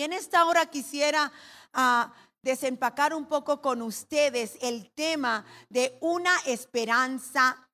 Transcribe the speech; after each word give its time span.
Y 0.00 0.02
en 0.02 0.14
esta 0.14 0.46
hora 0.46 0.64
quisiera 0.64 1.30
ah, 1.74 2.10
desempacar 2.40 3.12
un 3.12 3.26
poco 3.26 3.60
con 3.60 3.82
ustedes 3.82 4.56
el 4.62 4.90
tema 4.92 5.44
de 5.68 5.98
una 6.00 6.34
esperanza 6.46 7.68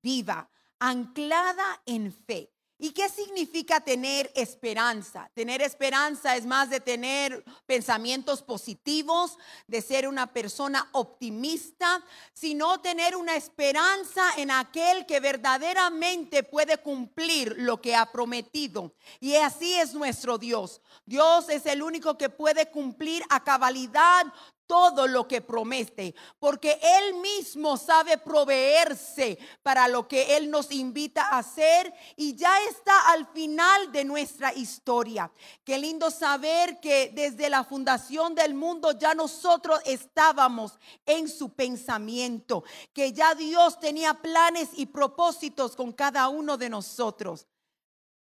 viva, 0.00 0.48
anclada 0.78 1.82
en 1.84 2.12
fe. 2.12 2.52
¿Y 2.84 2.90
qué 2.90 3.08
significa 3.08 3.80
tener 3.80 4.28
esperanza? 4.34 5.30
Tener 5.34 5.62
esperanza 5.62 6.34
es 6.34 6.44
más 6.44 6.68
de 6.68 6.80
tener 6.80 7.44
pensamientos 7.64 8.42
positivos, 8.42 9.38
de 9.68 9.80
ser 9.80 10.08
una 10.08 10.32
persona 10.32 10.88
optimista, 10.90 12.04
sino 12.32 12.80
tener 12.80 13.14
una 13.14 13.36
esperanza 13.36 14.24
en 14.36 14.50
aquel 14.50 15.06
que 15.06 15.20
verdaderamente 15.20 16.42
puede 16.42 16.78
cumplir 16.78 17.54
lo 17.56 17.80
que 17.80 17.94
ha 17.94 18.10
prometido. 18.10 18.92
Y 19.20 19.36
así 19.36 19.74
es 19.74 19.94
nuestro 19.94 20.36
Dios. 20.36 20.80
Dios 21.06 21.50
es 21.50 21.66
el 21.66 21.84
único 21.84 22.18
que 22.18 22.30
puede 22.30 22.68
cumplir 22.68 23.22
a 23.30 23.44
cabalidad 23.44 24.26
todo 24.72 25.06
lo 25.06 25.28
que 25.28 25.42
promete, 25.42 26.14
porque 26.38 26.80
Él 26.80 27.16
mismo 27.20 27.76
sabe 27.76 28.16
proveerse 28.16 29.38
para 29.62 29.86
lo 29.86 30.08
que 30.08 30.34
Él 30.34 30.50
nos 30.50 30.72
invita 30.72 31.28
a 31.28 31.40
hacer 31.40 31.92
y 32.16 32.34
ya 32.36 32.58
está 32.70 33.10
al 33.12 33.26
final 33.26 33.92
de 33.92 34.06
nuestra 34.06 34.54
historia. 34.54 35.30
Qué 35.62 35.76
lindo 35.76 36.10
saber 36.10 36.80
que 36.80 37.12
desde 37.14 37.50
la 37.50 37.64
fundación 37.64 38.34
del 38.34 38.54
mundo 38.54 38.92
ya 38.92 39.12
nosotros 39.12 39.78
estábamos 39.84 40.78
en 41.04 41.28
su 41.28 41.50
pensamiento, 41.50 42.64
que 42.94 43.12
ya 43.12 43.34
Dios 43.34 43.78
tenía 43.78 44.14
planes 44.22 44.70
y 44.74 44.86
propósitos 44.86 45.76
con 45.76 45.92
cada 45.92 46.30
uno 46.30 46.56
de 46.56 46.70
nosotros. 46.70 47.46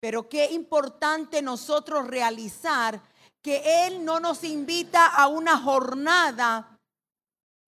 Pero 0.01 0.29
qué 0.29 0.53
importante 0.53 1.41
nosotros 1.41 2.07
realizar 2.07 3.01
que 3.47 3.87
Él 3.87 4.05
no 4.05 4.19
nos 4.19 4.43
invita 4.43 5.07
a 5.07 5.29
una 5.29 5.57
jornada 5.57 6.81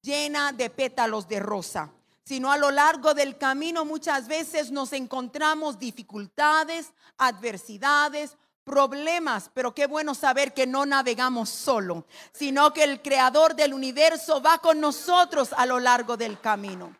llena 0.02 0.50
de 0.50 0.70
pétalos 0.70 1.28
de 1.28 1.38
rosa, 1.38 1.92
sino 2.24 2.50
a 2.50 2.58
lo 2.58 2.72
largo 2.72 3.14
del 3.14 3.38
camino 3.38 3.84
muchas 3.84 4.26
veces 4.26 4.72
nos 4.72 4.92
encontramos 4.92 5.78
dificultades, 5.78 6.92
adversidades, 7.16 8.36
problemas, 8.64 9.52
pero 9.54 9.72
qué 9.72 9.86
bueno 9.86 10.16
saber 10.16 10.52
que 10.52 10.66
no 10.66 10.84
navegamos 10.84 11.48
solo, 11.48 12.06
sino 12.32 12.72
que 12.72 12.82
el 12.82 13.00
creador 13.00 13.54
del 13.54 13.72
universo 13.72 14.42
va 14.42 14.58
con 14.58 14.80
nosotros 14.80 15.50
a 15.56 15.64
lo 15.64 15.78
largo 15.78 16.16
del 16.16 16.40
camino. 16.40 16.92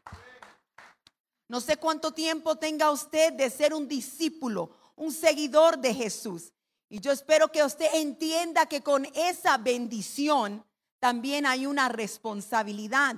No 1.49 1.61
sé 1.61 1.79
cuánto 1.79 2.13
tiempo 2.13 2.55
tenga 2.55 2.93
usted 2.93 3.33
de 3.33 3.51
ser 3.51 3.75
un 3.75 3.89
discípulo, 3.89 4.71
un 4.95 5.11
seguidor 5.11 5.79
de 5.79 5.95
Jesús. 5.95 6.53
Y 6.89 7.01
yo 7.01 7.13
espero 7.13 7.49
que 7.53 7.63
usted 7.63 7.89
entienda 7.95 8.67
que 8.67 8.83
con 8.83 9.07
esa 9.15 9.59
bendición 9.59 10.65
también 10.99 11.47
hay 11.47 11.67
una 11.67 11.89
responsabilidad 11.89 13.17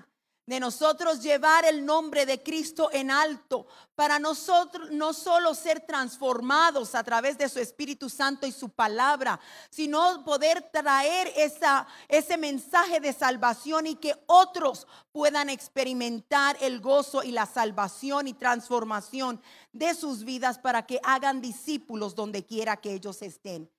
de 0.50 0.58
nosotros 0.58 1.22
llevar 1.22 1.64
el 1.64 1.86
nombre 1.86 2.26
de 2.26 2.42
Cristo 2.42 2.90
en 2.92 3.12
alto, 3.12 3.68
para 3.94 4.18
nosotros 4.18 4.90
no 4.90 5.12
solo 5.12 5.54
ser 5.54 5.78
transformados 5.86 6.96
a 6.96 7.04
través 7.04 7.38
de 7.38 7.48
su 7.48 7.60
Espíritu 7.60 8.10
Santo 8.10 8.48
y 8.48 8.50
su 8.50 8.68
palabra, 8.68 9.38
sino 9.70 10.24
poder 10.24 10.68
traer 10.72 11.32
esa, 11.36 11.86
ese 12.08 12.36
mensaje 12.36 12.98
de 12.98 13.12
salvación 13.12 13.86
y 13.86 13.94
que 13.94 14.16
otros 14.26 14.88
puedan 15.12 15.50
experimentar 15.50 16.56
el 16.60 16.80
gozo 16.80 17.22
y 17.22 17.30
la 17.30 17.46
salvación 17.46 18.26
y 18.26 18.34
transformación 18.34 19.40
de 19.72 19.94
sus 19.94 20.24
vidas 20.24 20.58
para 20.58 20.84
que 20.84 20.98
hagan 21.04 21.40
discípulos 21.40 22.16
donde 22.16 22.44
quiera 22.44 22.76
que 22.78 22.92
ellos 22.92 23.22
estén. 23.22 23.70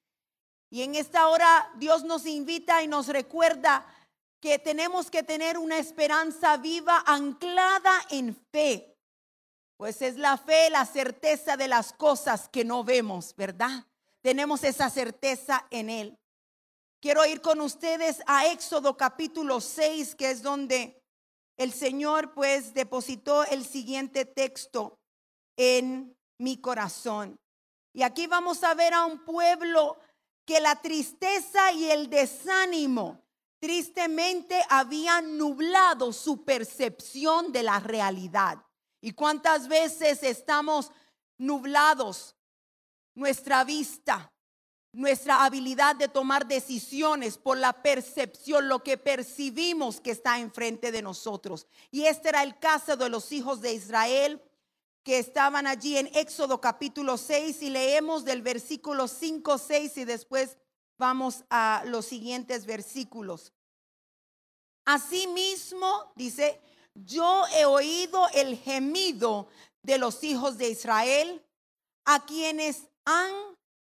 Y 0.69 0.83
en 0.83 0.95
esta 0.95 1.27
hora 1.27 1.69
Dios 1.75 2.05
nos 2.05 2.25
invita 2.25 2.81
y 2.81 2.87
nos 2.87 3.09
recuerda 3.09 3.85
que 4.41 4.57
tenemos 4.57 5.11
que 5.11 5.21
tener 5.21 5.57
una 5.59 5.77
esperanza 5.77 6.57
viva 6.57 7.03
anclada 7.05 7.93
en 8.09 8.35
fe. 8.51 8.97
Pues 9.77 10.01
es 10.01 10.17
la 10.17 10.35
fe, 10.35 10.69
la 10.71 10.85
certeza 10.85 11.55
de 11.57 11.67
las 11.67 11.93
cosas 11.93 12.49
que 12.49 12.65
no 12.65 12.83
vemos, 12.83 13.35
¿verdad? 13.35 13.85
Tenemos 14.21 14.63
esa 14.63 14.89
certeza 14.89 15.67
en 15.69 15.89
Él. 15.89 16.17
Quiero 16.99 17.23
ir 17.25 17.41
con 17.41 17.61
ustedes 17.61 18.21
a 18.25 18.47
Éxodo 18.47 18.97
capítulo 18.97 19.61
6, 19.61 20.15
que 20.15 20.31
es 20.31 20.41
donde 20.41 21.03
el 21.57 21.71
Señor 21.71 22.33
pues 22.33 22.73
depositó 22.73 23.43
el 23.45 23.63
siguiente 23.63 24.25
texto 24.25 24.99
en 25.55 26.15
mi 26.39 26.57
corazón. 26.57 27.39
Y 27.93 28.01
aquí 28.01 28.25
vamos 28.25 28.63
a 28.63 28.73
ver 28.73 28.93
a 28.93 29.05
un 29.05 29.23
pueblo 29.23 29.99
que 30.45 30.59
la 30.59 30.81
tristeza 30.81 31.71
y 31.73 31.91
el 31.91 32.09
desánimo 32.09 33.21
tristemente 33.61 34.59
habían 34.69 35.37
nublado 35.37 36.11
su 36.11 36.43
percepción 36.43 37.51
de 37.51 37.63
la 37.63 37.79
realidad. 37.79 38.57
¿Y 38.99 39.11
cuántas 39.11 39.67
veces 39.67 40.23
estamos 40.23 40.91
nublados 41.37 42.35
nuestra 43.13 43.63
vista, 43.63 44.33
nuestra 44.91 45.45
habilidad 45.45 45.95
de 45.95 46.07
tomar 46.07 46.47
decisiones 46.47 47.37
por 47.37 47.55
la 47.57 47.83
percepción, 47.83 48.67
lo 48.67 48.83
que 48.83 48.97
percibimos 48.97 50.01
que 50.01 50.11
está 50.11 50.39
enfrente 50.39 50.91
de 50.91 51.03
nosotros? 51.03 51.67
Y 51.91 52.05
este 52.05 52.29
era 52.29 52.41
el 52.41 52.57
caso 52.57 52.97
de 52.97 53.09
los 53.09 53.31
hijos 53.31 53.61
de 53.61 53.73
Israel 53.73 54.41
que 55.03 55.19
estaban 55.19 55.67
allí 55.67 55.97
en 55.97 56.07
Éxodo 56.15 56.59
capítulo 56.61 57.17
6 57.17 57.61
y 57.61 57.69
leemos 57.69 58.25
del 58.25 58.41
versículo 58.41 59.07
5, 59.07 59.57
6 59.59 59.97
y 59.97 60.05
después 60.05 60.57
Vamos 61.01 61.45
a 61.49 61.81
los 61.87 62.05
siguientes 62.05 62.67
versículos. 62.67 63.51
Asimismo, 64.85 66.13
dice, 66.15 66.61
yo 66.93 67.43
he 67.55 67.65
oído 67.65 68.27
el 68.35 68.55
gemido 68.55 69.47
de 69.81 69.97
los 69.97 70.23
hijos 70.23 70.59
de 70.59 70.69
Israel, 70.69 71.43
a 72.05 72.23
quienes 72.27 72.87
han 73.03 73.31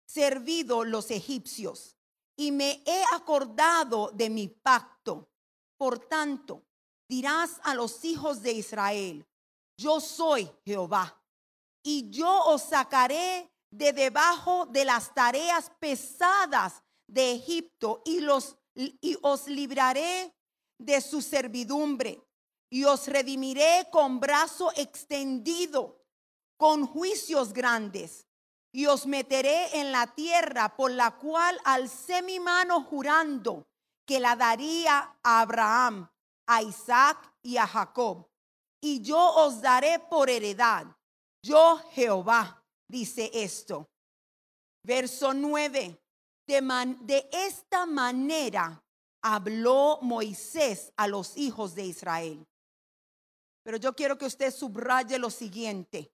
servido 0.06 0.85
los 0.85 1.12
egipcios, 1.12 1.97
y 2.38 2.53
me 2.53 2.81
he 2.85 3.03
acordado 3.12 4.12
de 4.13 4.30
mi 4.30 4.47
pacto. 4.47 5.28
Por 5.75 6.00
tanto, 6.00 6.63
dirás 7.09 7.59
a 7.63 7.75
los 7.75 8.06
hijos 8.06 8.41
de 8.41 8.53
Israel, 8.53 9.28
yo 9.78 10.00
soy 10.00 10.50
Jehová, 10.63 11.22
y 11.84 12.09
yo 12.12 12.46
os 12.46 12.62
sacaré 12.62 13.51
de 13.72 13.91
debajo 13.91 14.68
de 14.68 14.86
las 14.86 15.13
tareas 15.13 15.69
pesadas 15.81 16.81
de 17.09 17.33
Egipto 17.33 18.01
y, 18.05 18.19
los, 18.21 18.57
y 18.75 19.17
os 19.21 19.47
libraré 19.47 20.33
de 20.77 21.01
su 21.01 21.21
servidumbre 21.21 22.23
y 22.69 22.83
os 22.83 23.07
redimiré 23.07 23.87
con 23.91 24.19
brazo 24.19 24.71
extendido, 24.75 26.05
con 26.57 26.85
juicios 26.85 27.53
grandes, 27.53 28.27
y 28.71 28.85
os 28.85 29.07
meteré 29.07 29.79
en 29.79 29.91
la 29.91 30.13
tierra 30.13 30.75
por 30.75 30.91
la 30.91 31.17
cual 31.17 31.59
alcé 31.63 32.21
mi 32.21 32.39
mano 32.39 32.83
jurando 32.83 33.67
que 34.05 34.19
la 34.19 34.35
daría 34.35 35.17
a 35.23 35.41
Abraham, 35.41 36.09
a 36.45 36.61
Isaac 36.61 37.33
y 37.41 37.57
a 37.57 37.65
Jacob. 37.65 38.27
Y 38.81 39.01
yo 39.01 39.19
os 39.19 39.61
daré 39.61 39.99
por 39.99 40.29
heredad. 40.29 40.85
Yo 41.41 41.81
Jehová, 41.91 42.63
dice 42.87 43.31
esto. 43.33 43.89
Verso 44.83 45.33
9. 45.33 45.98
De, 46.49 47.29
esta 47.31 47.85
manera 47.85 48.83
habló 49.21 49.99
Moisés 50.01 50.91
a 50.97 51.07
los 51.07 51.37
hijos 51.37 51.75
de 51.75 51.85
Israel. 51.85 52.43
Pero 53.61 53.77
yo 53.77 53.95
quiero 53.95 54.17
que 54.17 54.25
usted 54.25 54.51
subraye 54.51 55.19
lo 55.19 55.29
siguiente. 55.29 56.11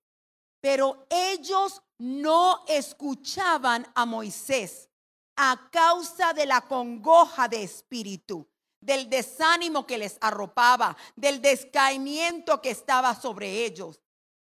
Pero 0.60 1.08
ellos 1.10 1.82
no 1.98 2.66
escuchaban 2.68 3.88
a 3.96 4.06
Moisés 4.06 4.90
a 5.38 5.70
causa 5.72 6.34
de 6.34 6.46
la 6.46 6.60
congoja 6.68 7.48
de 7.48 7.64
espíritu, 7.64 8.46
del 8.82 9.10
desánimo 9.10 9.88
que 9.88 9.98
les 9.98 10.18
arropaba, 10.20 10.98
del 11.16 11.42
descaimiento 11.42 12.62
que 12.62 12.72
estaba 12.72 13.16
sobre 13.16 13.64
ellos 13.64 14.02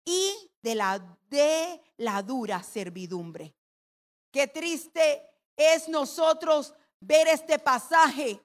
y 0.05 0.33
de 0.63 0.77
la 0.77 1.19
de 1.29 1.81
la 1.97 2.23
dura 2.23 2.63
servidumbre. 2.63 3.57
Qué 4.31 4.47
triste 4.47 5.32
es 5.57 5.89
nosotros 5.89 6.75
ver 7.01 7.29
este 7.29 7.59
pasaje 7.59 8.41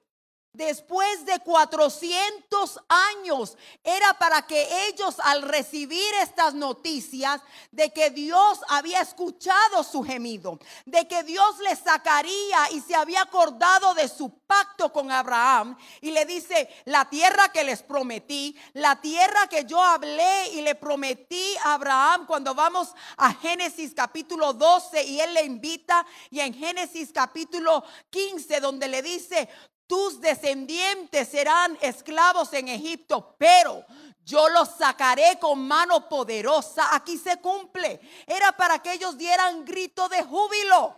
después 0.52 1.24
de 1.24 1.38
400 1.40 2.80
años. 2.88 3.56
Era 3.84 4.14
para 4.14 4.42
que 4.42 4.88
ellos 4.88 5.16
al 5.22 5.42
recibir 5.42 6.14
estas 6.22 6.54
noticias 6.54 7.40
de 7.70 7.92
que 7.92 8.10
Dios 8.10 8.60
había 8.68 9.00
escuchado 9.00 9.84
su 9.84 10.02
gemido, 10.02 10.58
de 10.84 11.06
que 11.06 11.22
Dios 11.22 11.58
les 11.60 11.78
sacaría 11.78 12.70
y 12.72 12.80
se 12.80 12.94
había 12.94 13.22
acordado 13.22 13.94
de 13.94 14.08
su 14.08 14.30
pacto 14.46 14.92
con 14.92 15.10
Abraham 15.10 15.76
y 16.00 16.10
le 16.10 16.24
dice, 16.24 16.68
la 16.86 17.08
tierra 17.08 17.50
que 17.52 17.64
les 17.64 17.82
prometí, 17.82 18.56
la 18.72 19.00
tierra 19.00 19.46
que 19.48 19.64
yo 19.64 19.82
hablé 19.82 20.48
y 20.54 20.62
le 20.62 20.74
prometí 20.74 21.56
a 21.62 21.74
Abraham 21.74 22.26
cuando 22.26 22.54
vamos 22.54 22.94
a 23.16 23.34
Génesis 23.34 23.92
capítulo 23.94 24.52
12 24.52 25.04
y 25.04 25.20
él 25.20 25.34
le 25.34 25.44
invita 25.44 26.06
y 26.30 26.40
en 26.40 26.54
Génesis 26.54 27.12
capítulo 27.12 27.84
15 28.10 28.60
donde 28.60 28.88
le 28.88 29.02
dice, 29.02 29.48
tus 29.88 30.20
descendientes 30.20 31.28
serán 31.28 31.76
esclavos 31.80 32.52
en 32.52 32.68
Egipto, 32.68 33.34
pero 33.38 33.84
yo 34.22 34.50
los 34.50 34.68
sacaré 34.76 35.38
con 35.40 35.66
mano 35.66 36.08
poderosa. 36.10 36.94
Aquí 36.94 37.16
se 37.16 37.38
cumple. 37.38 37.98
Era 38.26 38.52
para 38.52 38.80
que 38.80 38.92
ellos 38.92 39.16
dieran 39.16 39.64
grito 39.64 40.06
de 40.10 40.22
júbilo. 40.22 40.94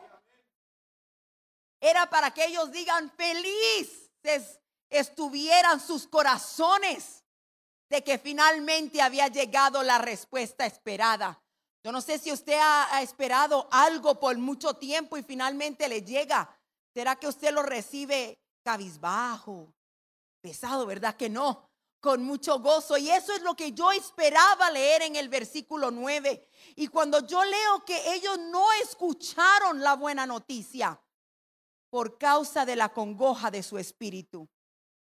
Era 1.81 2.11
para 2.11 2.33
que 2.33 2.45
ellos 2.45 2.73
digan 2.73 3.11
felices 3.13 4.59
estuvieran 4.91 5.81
sus 5.81 6.09
corazones 6.09 7.25
de 7.89 8.03
que 8.03 8.19
finalmente 8.19 9.01
había 9.01 9.29
llegado 9.29 9.85
la 9.85 9.99
respuesta 9.99 10.67
esperada. 10.67 11.41
Yo 11.85 11.93
no 11.93 12.01
sé 12.01 12.19
si 12.19 12.33
usted 12.33 12.59
ha, 12.61 12.97
ha 12.97 13.03
esperado 13.03 13.69
algo 13.71 14.19
por 14.19 14.37
mucho 14.37 14.75
tiempo 14.75 15.17
y 15.17 15.23
finalmente 15.23 15.89
le 15.89 16.03
llega. 16.03 16.59
¿Será 16.93 17.15
que 17.15 17.29
usted 17.29 17.53
lo 17.53 17.63
recibe 17.63 18.41
cabizbajo, 18.71 19.75
pesado, 20.41 20.87
¿verdad 20.87 21.17
que 21.17 21.29
no? 21.29 21.69
Con 21.99 22.23
mucho 22.23 22.61
gozo. 22.61 22.97
Y 22.97 23.11
eso 23.11 23.33
es 23.33 23.43
lo 23.43 23.57
que 23.57 23.73
yo 23.73 23.91
esperaba 23.91 24.71
leer 24.71 25.03
en 25.03 25.17
el 25.17 25.29
versículo 25.29 25.91
9. 25.91 26.49
Y 26.77 26.87
cuando 26.87 27.27
yo 27.27 27.45
leo 27.45 27.85
que 27.85 28.15
ellos 28.15 28.39
no 28.39 28.65
escucharon 28.85 29.81
la 29.81 29.95
buena 29.95 30.25
noticia 30.25 31.01
por 31.91 32.17
causa 32.17 32.65
de 32.65 32.77
la 32.77 32.91
congoja 32.91 33.51
de 33.51 33.65
su 33.65 33.77
espíritu. 33.77 34.49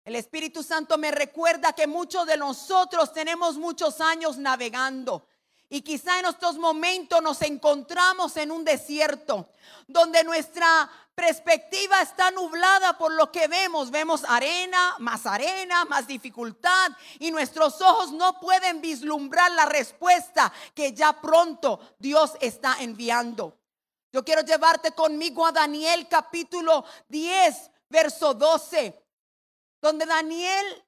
El 0.05 0.15
Espíritu 0.15 0.63
Santo 0.63 0.97
me 0.97 1.11
recuerda 1.11 1.73
que 1.73 1.89
muchos 1.89 2.25
de 2.25 2.37
nosotros 2.37 3.13
tenemos 3.13 3.57
muchos 3.57 4.01
años 4.01 4.39
navegando. 4.39 5.27
Y 5.69 5.83
quizá 5.83 6.21
en 6.21 6.27
estos 6.27 6.57
momentos 6.57 7.21
nos 7.21 7.43
encontramos 7.43 8.37
en 8.37 8.53
un 8.53 8.65
desierto 8.65 9.49
donde 9.89 10.23
nuestra 10.23 10.89
perspectiva 11.17 12.03
está 12.03 12.31
nublada 12.31 12.97
por 12.99 13.11
lo 13.11 13.33
que 13.33 13.49
vemos. 13.49 13.91
Vemos 13.91 14.23
arena, 14.29 14.95
más 14.99 15.27
arena, 15.27 15.85
más 15.87 16.07
dificultad 16.07 16.93
y 17.19 17.33
nuestros 17.33 17.81
ojos 17.81 18.13
no 18.13 18.39
pueden 18.39 18.81
vislumbrar 18.81 19.51
la 19.53 19.65
respuesta 19.65 20.53
que 20.75 20.93
ya 20.93 21.21
pronto 21.21 21.81
Dios 21.99 22.35
está 22.41 22.77
enviando. 22.81 23.59
Yo 24.13 24.25
quiero 24.25 24.43
llevarte 24.43 24.93
conmigo 24.93 25.45
a 25.47 25.53
Daniel 25.53 26.07
capítulo 26.09 26.85
10, 27.09 27.71
verso 27.89 28.35
12, 28.35 29.03
donde 29.81 30.07
Daniel, 30.07 30.85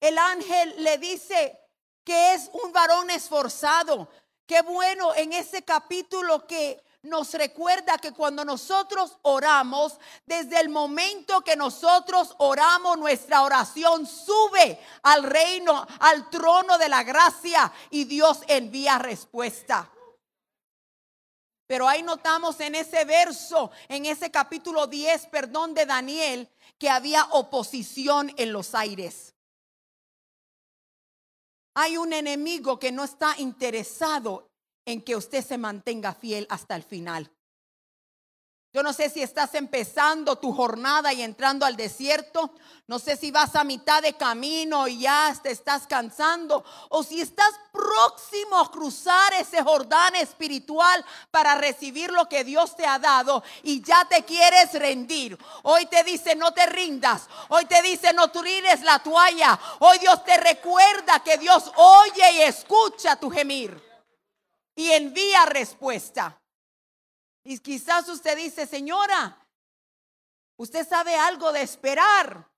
el 0.00 0.18
ángel, 0.18 0.74
le 0.78 0.98
dice, 0.98 1.58
que 2.04 2.34
es 2.34 2.50
un 2.64 2.72
varón 2.72 3.10
esforzado. 3.10 4.08
Qué 4.46 4.62
bueno 4.62 5.14
en 5.14 5.32
ese 5.32 5.62
capítulo 5.62 6.46
que 6.46 6.82
nos 7.02 7.32
recuerda 7.32 7.96
que 7.98 8.12
cuando 8.12 8.44
nosotros 8.44 9.16
oramos, 9.22 9.98
desde 10.26 10.60
el 10.60 10.68
momento 10.68 11.40
que 11.40 11.56
nosotros 11.56 12.34
oramos, 12.38 12.98
nuestra 12.98 13.42
oración 13.42 14.06
sube 14.06 14.78
al 15.02 15.22
reino, 15.22 15.86
al 16.00 16.28
trono 16.28 16.76
de 16.76 16.88
la 16.88 17.02
gracia 17.02 17.72
y 17.90 18.04
Dios 18.04 18.40
envía 18.48 18.98
respuesta. 18.98 19.90
Pero 21.66 21.88
ahí 21.88 22.02
notamos 22.02 22.58
en 22.60 22.74
ese 22.74 23.04
verso, 23.04 23.70
en 23.88 24.04
ese 24.04 24.30
capítulo 24.30 24.86
10, 24.86 25.26
perdón, 25.26 25.72
de 25.72 25.86
Daniel, 25.86 26.50
que 26.78 26.90
había 26.90 27.24
oposición 27.30 28.34
en 28.36 28.52
los 28.52 28.74
aires. 28.74 29.34
Hay 31.74 31.96
un 31.96 32.12
enemigo 32.12 32.78
que 32.78 32.92
no 32.92 33.04
está 33.04 33.36
interesado 33.38 34.49
en 34.90 35.02
que 35.02 35.16
usted 35.16 35.44
se 35.44 35.58
mantenga 35.58 36.14
fiel 36.14 36.46
hasta 36.50 36.76
el 36.76 36.82
final. 36.82 37.30
Yo 38.72 38.84
no 38.84 38.92
sé 38.92 39.10
si 39.10 39.20
estás 39.20 39.56
empezando 39.56 40.36
tu 40.36 40.52
jornada 40.52 41.12
y 41.12 41.22
entrando 41.22 41.66
al 41.66 41.74
desierto. 41.74 42.52
No 42.86 43.00
sé 43.00 43.16
si 43.16 43.32
vas 43.32 43.56
a 43.56 43.64
mitad 43.64 44.00
de 44.00 44.12
camino 44.12 44.86
y 44.86 45.00
ya 45.00 45.36
te 45.42 45.50
estás 45.50 45.88
cansando. 45.88 46.64
O 46.88 47.02
si 47.02 47.20
estás 47.20 47.50
próximo 47.72 48.60
a 48.60 48.70
cruzar 48.70 49.32
ese 49.32 49.60
Jordán 49.60 50.14
espiritual 50.14 51.04
para 51.32 51.56
recibir 51.56 52.12
lo 52.12 52.28
que 52.28 52.44
Dios 52.44 52.76
te 52.76 52.86
ha 52.86 53.00
dado 53.00 53.42
y 53.64 53.82
ya 53.82 54.04
te 54.04 54.24
quieres 54.24 54.72
rendir. 54.74 55.36
Hoy 55.64 55.86
te 55.86 56.04
dice 56.04 56.36
no 56.36 56.52
te 56.52 56.66
rindas. 56.66 57.28
Hoy 57.48 57.64
te 57.64 57.82
dice 57.82 58.12
no 58.12 58.30
tires 58.30 58.82
la 58.82 59.00
toalla. 59.00 59.58
Hoy 59.80 59.98
Dios 59.98 60.24
te 60.24 60.36
recuerda 60.36 61.24
que 61.24 61.38
Dios 61.38 61.72
oye 61.74 62.34
y 62.34 62.42
escucha 62.42 63.16
tu 63.16 63.30
gemir. 63.30 63.89
Y 64.74 64.90
envía 64.90 65.46
respuesta. 65.46 66.40
Y 67.44 67.58
quizás 67.58 68.08
usted 68.08 68.36
dice, 68.36 68.66
señora, 68.66 69.46
usted 70.56 70.86
sabe 70.86 71.16
algo 71.16 71.52
de 71.52 71.62
esperar. 71.62 72.48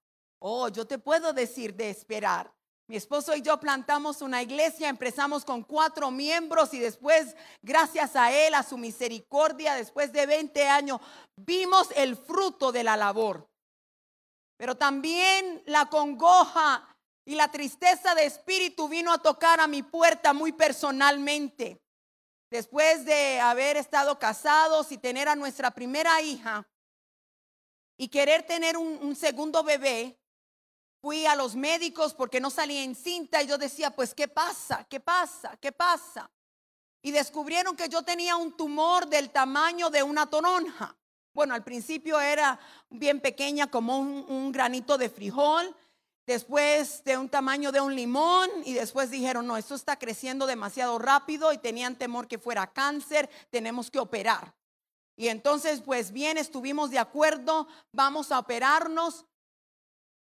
Oh, 0.40 0.68
yo 0.68 0.86
te 0.86 0.98
puedo 0.98 1.32
decir 1.32 1.74
de 1.74 1.90
esperar. 1.90 2.52
Mi 2.88 2.96
esposo 2.96 3.34
y 3.34 3.42
yo 3.42 3.58
plantamos 3.60 4.20
una 4.22 4.42
iglesia, 4.42 4.88
empezamos 4.88 5.44
con 5.44 5.62
cuatro 5.62 6.10
miembros 6.10 6.74
y 6.74 6.80
después, 6.80 7.36
gracias 7.62 8.16
a 8.16 8.32
él, 8.32 8.54
a 8.54 8.64
su 8.64 8.76
misericordia, 8.76 9.76
después 9.76 10.12
de 10.12 10.26
20 10.26 10.68
años, 10.68 11.00
vimos 11.36 11.88
el 11.94 12.16
fruto 12.16 12.72
de 12.72 12.82
la 12.82 12.96
labor. 12.96 13.48
Pero 14.58 14.76
también 14.76 15.62
la 15.66 15.88
congoja 15.88 16.88
y 17.24 17.36
la 17.36 17.50
tristeza 17.50 18.14
de 18.14 18.26
espíritu 18.26 18.88
vino 18.88 19.12
a 19.12 19.18
tocar 19.18 19.60
a 19.60 19.68
mi 19.68 19.82
puerta 19.82 20.32
muy 20.32 20.52
personalmente 20.52 21.81
después 22.52 23.06
de 23.06 23.40
haber 23.40 23.78
estado 23.78 24.18
casados 24.18 24.92
y 24.92 24.98
tener 24.98 25.26
a 25.26 25.34
nuestra 25.34 25.70
primera 25.70 26.20
hija 26.20 26.68
y 27.96 28.08
querer 28.08 28.42
tener 28.42 28.76
un, 28.76 29.16
segundo 29.16 29.64
bebé, 29.64 30.20
fui 31.00 31.24
a 31.24 31.34
los 31.34 31.56
médicos 31.56 32.12
porque 32.12 32.40
no 32.40 32.50
salía 32.50 32.84
encinta 32.84 33.42
y 33.42 33.46
yo 33.46 33.56
decía, 33.56 33.90
pues, 33.90 34.14
¿qué 34.14 34.28
pasa? 34.28 34.84
¿Qué 34.90 35.00
pasa? 35.00 35.56
¿Qué 35.62 35.72
pasa? 35.72 36.30
Y 37.00 37.10
descubrieron 37.10 37.74
que 37.74 37.88
yo 37.88 38.02
tenía 38.02 38.36
un 38.36 38.54
tumor 38.54 39.06
del 39.06 39.30
tamaño 39.30 39.88
de 39.88 40.02
una 40.02 40.26
toronja. 40.28 40.94
Bueno, 41.32 41.54
al 41.54 41.64
principio 41.64 42.20
era 42.20 42.60
bien 42.90 43.20
pequeña 43.20 43.70
como 43.70 43.98
un 43.98 44.52
granito 44.52 44.98
de 44.98 45.08
frijol 45.08 45.74
después 46.26 47.02
de 47.04 47.18
un 47.18 47.28
tamaño 47.28 47.72
de 47.72 47.80
un 47.80 47.94
limón 47.94 48.48
y 48.64 48.74
después 48.74 49.10
dijeron, 49.10 49.46
no, 49.46 49.56
esto 49.56 49.74
está 49.74 49.98
creciendo 49.98 50.46
demasiado 50.46 50.98
rápido 50.98 51.52
y 51.52 51.58
tenían 51.58 51.96
temor 51.96 52.28
que 52.28 52.38
fuera 52.38 52.66
cáncer, 52.72 53.28
tenemos 53.50 53.90
que 53.90 53.98
operar. 53.98 54.54
Y 55.16 55.28
entonces, 55.28 55.82
pues 55.82 56.12
bien, 56.12 56.38
estuvimos 56.38 56.90
de 56.90 56.98
acuerdo, 56.98 57.68
vamos 57.92 58.32
a 58.32 58.38
operarnos 58.38 59.26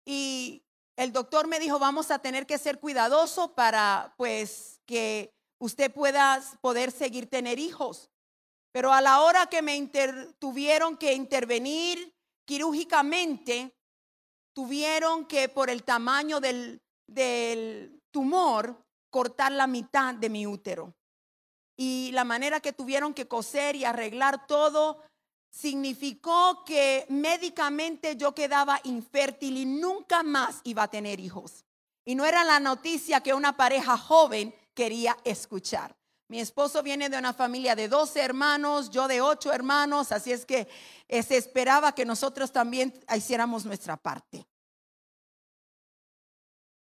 y 0.04 0.62
el 0.96 1.12
doctor 1.12 1.46
me 1.46 1.60
dijo, 1.60 1.78
vamos 1.78 2.10
a 2.10 2.18
tener 2.18 2.46
que 2.46 2.58
ser 2.58 2.80
cuidadoso 2.80 3.54
para, 3.54 4.14
pues, 4.16 4.80
que 4.86 5.32
usted 5.60 5.92
pueda 5.92 6.42
poder 6.60 6.90
seguir 6.90 7.28
tener 7.28 7.58
hijos. 7.58 8.10
Pero 8.72 8.92
a 8.92 9.00
la 9.00 9.20
hora 9.20 9.46
que 9.46 9.62
me 9.62 9.90
tuvieron 10.38 10.96
que 10.96 11.12
intervenir 11.12 12.14
quirúrgicamente, 12.44 13.77
tuvieron 14.58 15.26
que 15.26 15.48
por 15.48 15.70
el 15.70 15.84
tamaño 15.84 16.40
del, 16.40 16.82
del 17.06 18.02
tumor 18.10 18.76
cortar 19.08 19.52
la 19.52 19.68
mitad 19.68 20.16
de 20.16 20.28
mi 20.28 20.48
útero. 20.48 20.96
Y 21.76 22.10
la 22.10 22.24
manera 22.24 22.58
que 22.58 22.72
tuvieron 22.72 23.14
que 23.14 23.28
coser 23.28 23.76
y 23.76 23.84
arreglar 23.84 24.48
todo 24.48 25.00
significó 25.48 26.64
que 26.64 27.06
médicamente 27.08 28.16
yo 28.16 28.34
quedaba 28.34 28.80
infértil 28.82 29.58
y 29.58 29.64
nunca 29.64 30.24
más 30.24 30.60
iba 30.64 30.82
a 30.82 30.90
tener 30.90 31.20
hijos. 31.20 31.64
Y 32.04 32.16
no 32.16 32.26
era 32.26 32.42
la 32.42 32.58
noticia 32.58 33.20
que 33.20 33.34
una 33.34 33.56
pareja 33.56 33.96
joven 33.96 34.52
quería 34.74 35.16
escuchar. 35.22 35.94
Mi 36.28 36.40
esposo 36.40 36.82
viene 36.82 37.08
de 37.08 37.18
una 37.18 37.32
familia 37.32 37.74
de 37.74 37.88
12 37.88 38.20
hermanos, 38.20 38.90
yo 38.90 39.08
de 39.08 39.20
8 39.20 39.52
hermanos, 39.52 40.12
así 40.12 40.30
es 40.30 40.44
que 40.44 40.68
eh, 41.08 41.22
se 41.22 41.36
esperaba 41.36 41.92
que 41.92 42.04
nosotros 42.04 42.52
también 42.52 42.92
hiciéramos 43.14 43.64
nuestra 43.64 43.96
parte. 43.96 44.46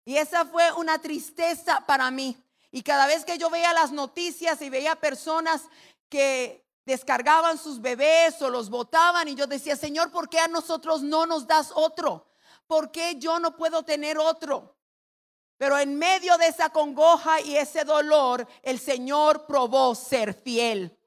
Y 0.06 0.18
esa 0.18 0.46
fue 0.46 0.72
una 0.74 1.00
tristeza 1.00 1.84
para 1.86 2.10
mí. 2.12 2.38
Y 2.72 2.84
cada 2.84 3.08
vez 3.08 3.26
que 3.26 3.38
yo 3.38 3.50
veía 3.50 3.74
las 3.74 3.92
noticias 3.92 4.62
y 4.62 4.70
veía 4.70 4.96
personas 4.96 5.64
que 6.08 6.66
descargaban 6.86 7.58
sus 7.58 7.82
bebés 7.82 8.42
o 8.42 8.50
los 8.50 8.70
botaban 8.70 9.28
y 9.28 9.36
yo 9.36 9.48
decía, 9.48 9.76
Señor, 9.76 10.12
¿por 10.12 10.30
qué 10.30 10.40
a 10.40 10.48
nosotros 10.48 11.02
no 11.02 11.26
nos 11.26 11.48
das 11.48 11.72
otro? 11.76 12.32
¿por 12.72 12.90
qué 12.90 13.18
yo 13.18 13.38
no 13.38 13.58
puedo 13.58 13.84
tener 13.84 14.18
otro? 14.18 14.78
Pero 15.62 15.78
en 15.78 15.96
medio 15.96 16.40
de 16.40 16.48
esa 16.48 16.72
congoja 16.72 17.40
y 17.40 17.56
ese 17.56 17.84
dolor, 17.84 18.48
el 18.64 18.80
Señor 18.80 19.46
probó 19.46 19.94
ser 19.94 20.34
fiel. 20.34 20.98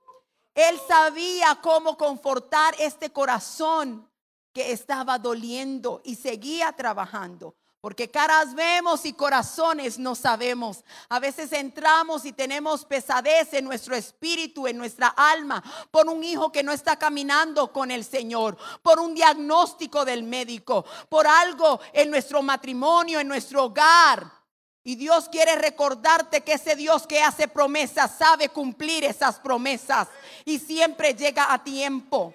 Él 0.54 0.80
sabía 0.87 1.58
cómo 1.61 1.99
confortar 1.99 2.73
este 2.78 3.11
corazón 3.11 4.08
que 4.52 4.70
estaba 4.70 5.18
doliendo 5.18 6.02
y 6.04 6.14
seguía 6.14 6.70
trabajando. 6.70 7.56
Porque 7.80 8.12
caras 8.12 8.54
vemos 8.54 9.04
y 9.06 9.12
corazones 9.14 9.99
no 9.99 10.14
sabemos. 10.14 10.84
A 11.08 11.18
veces 11.18 11.52
entramos 11.52 12.25
y 12.25 12.32
tenemos 12.32 12.84
pesadez 12.84 13.54
en 13.54 13.64
nuestro 13.64 13.96
espíritu, 13.96 14.68
en 14.68 14.78
nuestra 14.78 15.08
alma, 15.08 15.64
por 15.90 16.08
un 16.08 16.23
hijo 16.23 16.52
que 16.52 16.62
no 16.62 16.70
está 16.70 16.96
caminando 16.96 17.73
con 17.73 17.90
el 17.90 18.04
Señor, 18.04 18.56
por 18.82 19.00
un 19.00 19.16
diagnóstico 19.16 20.04
del 20.04 20.23
médico, 20.23 20.84
por 21.08 21.26
algo 21.26 21.80
en 21.92 22.08
nuestro 22.08 22.40
matrimonio, 22.40 23.18
en 23.18 23.26
nuestro 23.26 23.64
hogar. 23.64 24.43
Y 24.87 24.97
Dios 24.97 25.31
quiere 25.31 25.57
recordarte 25.57 26.43
que 26.43 26.53
ese 26.53 26.76
Dios 26.76 27.07
que 27.07 27.23
hace 27.23 27.49
promesas 27.49 28.19
sabe 28.19 28.50
cumplir 28.50 29.03
esas 29.03 29.41
promesas 29.41 30.09
y 30.45 30.59
siempre 30.59 31.14
llega 31.14 31.50
a 31.55 31.64
tiempo. 31.64 32.35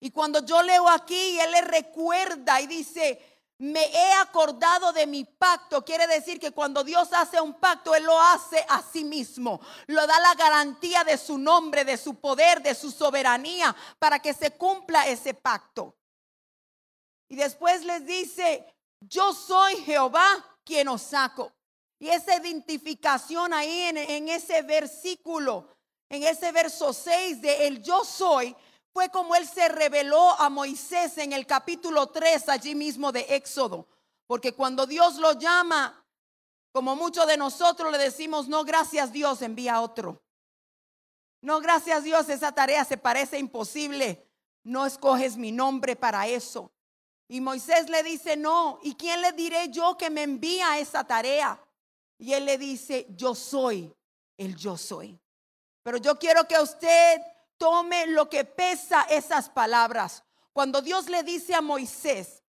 Y 0.00 0.10
cuando 0.10 0.44
yo 0.44 0.60
leo 0.62 0.88
aquí, 0.88 1.38
Él 1.38 1.52
le 1.52 1.60
recuerda 1.60 2.60
y 2.60 2.66
dice, 2.66 3.36
me 3.58 3.84
he 3.84 4.12
acordado 4.14 4.92
de 4.92 5.06
mi 5.06 5.24
pacto. 5.24 5.84
Quiere 5.84 6.08
decir 6.08 6.40
que 6.40 6.50
cuando 6.50 6.82
Dios 6.82 7.08
hace 7.12 7.40
un 7.40 7.54
pacto, 7.54 7.94
Él 7.94 8.02
lo 8.02 8.20
hace 8.20 8.66
a 8.68 8.82
sí 8.82 9.04
mismo. 9.04 9.60
Lo 9.86 10.04
da 10.08 10.18
la 10.18 10.34
garantía 10.34 11.04
de 11.04 11.16
su 11.16 11.38
nombre, 11.38 11.84
de 11.84 11.96
su 11.96 12.16
poder, 12.16 12.60
de 12.62 12.74
su 12.74 12.90
soberanía, 12.90 13.74
para 14.00 14.18
que 14.18 14.34
se 14.34 14.50
cumpla 14.50 15.06
ese 15.06 15.34
pacto. 15.34 15.94
Y 17.28 17.36
después 17.36 17.84
les 17.84 18.04
dice, 18.04 18.66
yo 19.00 19.32
soy 19.32 19.76
Jehová 19.84 20.44
quien 20.66 20.88
os 20.88 21.00
saco. 21.00 21.52
Y 21.98 22.08
esa 22.08 22.36
identificación 22.36 23.54
ahí 23.54 23.82
en, 23.82 23.96
en 23.96 24.28
ese 24.28 24.60
versículo, 24.62 25.68
en 26.10 26.24
ese 26.24 26.52
verso 26.52 26.92
6 26.92 27.40
de 27.40 27.66
el 27.68 27.82
yo 27.82 28.04
soy, 28.04 28.54
fue 28.92 29.08
como 29.08 29.34
él 29.34 29.46
se 29.46 29.68
reveló 29.68 30.30
a 30.38 30.50
Moisés 30.50 31.16
en 31.18 31.32
el 31.32 31.46
capítulo 31.46 32.08
3 32.08 32.48
allí 32.48 32.74
mismo 32.74 33.12
de 33.12 33.20
Éxodo. 33.30 33.86
Porque 34.26 34.52
cuando 34.52 34.86
Dios 34.86 35.16
lo 35.16 35.32
llama, 35.32 36.04
como 36.72 36.96
muchos 36.96 37.26
de 37.26 37.36
nosotros 37.36 37.92
le 37.92 37.98
decimos, 37.98 38.48
no, 38.48 38.64
gracias 38.64 39.12
Dios, 39.12 39.40
envía 39.40 39.80
otro. 39.80 40.22
No, 41.42 41.60
gracias 41.60 42.04
Dios, 42.04 42.28
esa 42.28 42.52
tarea 42.52 42.84
se 42.84 42.96
parece 42.96 43.38
imposible. 43.38 44.26
No 44.64 44.84
escoges 44.84 45.36
mi 45.36 45.52
nombre 45.52 45.94
para 45.94 46.26
eso. 46.26 46.72
Y 47.28 47.40
Moisés 47.40 47.88
le 47.88 48.02
dice, 48.02 48.36
no, 48.36 48.78
¿y 48.82 48.94
quién 48.94 49.20
le 49.20 49.32
diré 49.32 49.68
yo 49.70 49.96
que 49.96 50.10
me 50.10 50.22
envía 50.22 50.78
esa 50.78 51.04
tarea? 51.04 51.60
Y 52.18 52.32
él 52.32 52.44
le 52.44 52.56
dice, 52.56 53.06
yo 53.10 53.34
soy 53.34 53.92
el 54.36 54.56
yo 54.56 54.76
soy. 54.76 55.18
Pero 55.82 55.98
yo 55.98 56.18
quiero 56.18 56.46
que 56.46 56.58
usted 56.58 57.20
tome 57.58 58.06
lo 58.06 58.28
que 58.28 58.44
pesa 58.44 59.02
esas 59.02 59.50
palabras. 59.50 60.22
Cuando 60.52 60.80
Dios 60.80 61.08
le 61.08 61.22
dice 61.22 61.54
a 61.54 61.60
Moisés, 61.60 62.42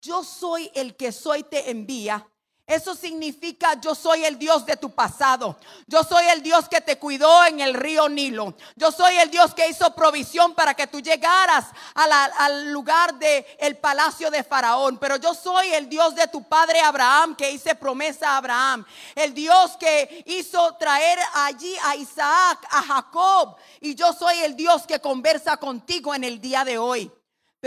yo 0.00 0.22
soy 0.24 0.70
el 0.74 0.96
que 0.96 1.12
soy, 1.12 1.42
te 1.42 1.70
envía. 1.70 2.28
Eso 2.66 2.96
significa 2.96 3.80
yo 3.80 3.94
soy 3.94 4.24
el 4.24 4.36
Dios 4.40 4.66
de 4.66 4.76
tu 4.76 4.90
pasado. 4.90 5.56
Yo 5.86 6.02
soy 6.02 6.24
el 6.26 6.42
Dios 6.42 6.68
que 6.68 6.80
te 6.80 6.98
cuidó 6.98 7.44
en 7.44 7.60
el 7.60 7.74
río 7.74 8.08
Nilo. 8.08 8.56
Yo 8.74 8.90
soy 8.90 9.16
el 9.18 9.30
Dios 9.30 9.54
que 9.54 9.68
hizo 9.68 9.94
provisión 9.94 10.52
para 10.52 10.74
que 10.74 10.88
tú 10.88 11.00
llegaras 11.00 11.66
al 11.94 12.72
lugar 12.72 13.14
del 13.20 13.46
el 13.60 13.76
palacio 13.76 14.32
de 14.32 14.42
Faraón. 14.42 14.98
Pero 14.98 15.14
yo 15.14 15.32
soy 15.32 15.68
el 15.74 15.88
Dios 15.88 16.16
de 16.16 16.26
tu 16.26 16.42
padre 16.42 16.80
Abraham 16.80 17.36
que 17.36 17.52
hice 17.52 17.76
promesa 17.76 18.30
a 18.30 18.38
Abraham. 18.38 18.84
El 19.14 19.32
Dios 19.32 19.76
que 19.78 20.24
hizo 20.26 20.74
traer 20.74 21.20
allí 21.34 21.72
a 21.84 21.94
Isaac, 21.94 22.66
a 22.68 22.82
Jacob. 22.82 23.54
Y 23.80 23.94
yo 23.94 24.12
soy 24.12 24.38
el 24.40 24.56
Dios 24.56 24.88
que 24.88 25.00
conversa 25.00 25.56
contigo 25.56 26.16
en 26.16 26.24
el 26.24 26.40
día 26.40 26.64
de 26.64 26.78
hoy. 26.78 27.12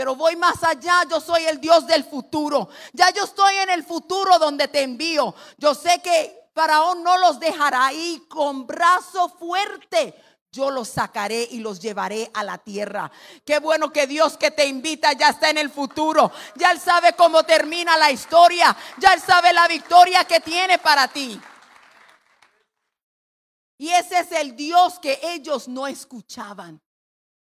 Pero 0.00 0.16
voy 0.16 0.34
más 0.34 0.64
allá, 0.64 1.04
yo 1.10 1.20
soy 1.20 1.44
el 1.44 1.60
Dios 1.60 1.86
del 1.86 2.04
futuro. 2.04 2.70
Ya 2.94 3.10
yo 3.10 3.24
estoy 3.24 3.54
en 3.56 3.68
el 3.68 3.84
futuro 3.84 4.38
donde 4.38 4.66
te 4.66 4.80
envío. 4.80 5.34
Yo 5.58 5.74
sé 5.74 6.00
que 6.00 6.48
Faraón 6.54 7.02
no 7.02 7.18
los 7.18 7.38
dejará 7.38 7.84
ahí 7.84 8.24
con 8.26 8.66
brazo 8.66 9.28
fuerte. 9.28 10.14
Yo 10.50 10.70
los 10.70 10.88
sacaré 10.88 11.46
y 11.50 11.58
los 11.58 11.80
llevaré 11.80 12.30
a 12.32 12.42
la 12.42 12.56
tierra. 12.56 13.12
Qué 13.44 13.58
bueno 13.58 13.92
que 13.92 14.06
Dios 14.06 14.38
que 14.38 14.50
te 14.50 14.64
invita 14.64 15.12
ya 15.12 15.28
está 15.28 15.50
en 15.50 15.58
el 15.58 15.68
futuro. 15.68 16.32
Ya 16.54 16.70
Él 16.70 16.80
sabe 16.80 17.12
cómo 17.12 17.42
termina 17.42 17.98
la 17.98 18.10
historia. 18.10 18.74
Ya 18.96 19.12
Él 19.12 19.20
sabe 19.20 19.52
la 19.52 19.68
victoria 19.68 20.24
que 20.24 20.40
tiene 20.40 20.78
para 20.78 21.08
ti. 21.08 21.38
Y 23.76 23.90
ese 23.90 24.20
es 24.20 24.32
el 24.32 24.56
Dios 24.56 24.98
que 24.98 25.20
ellos 25.22 25.68
no 25.68 25.86
escuchaban. 25.86 26.80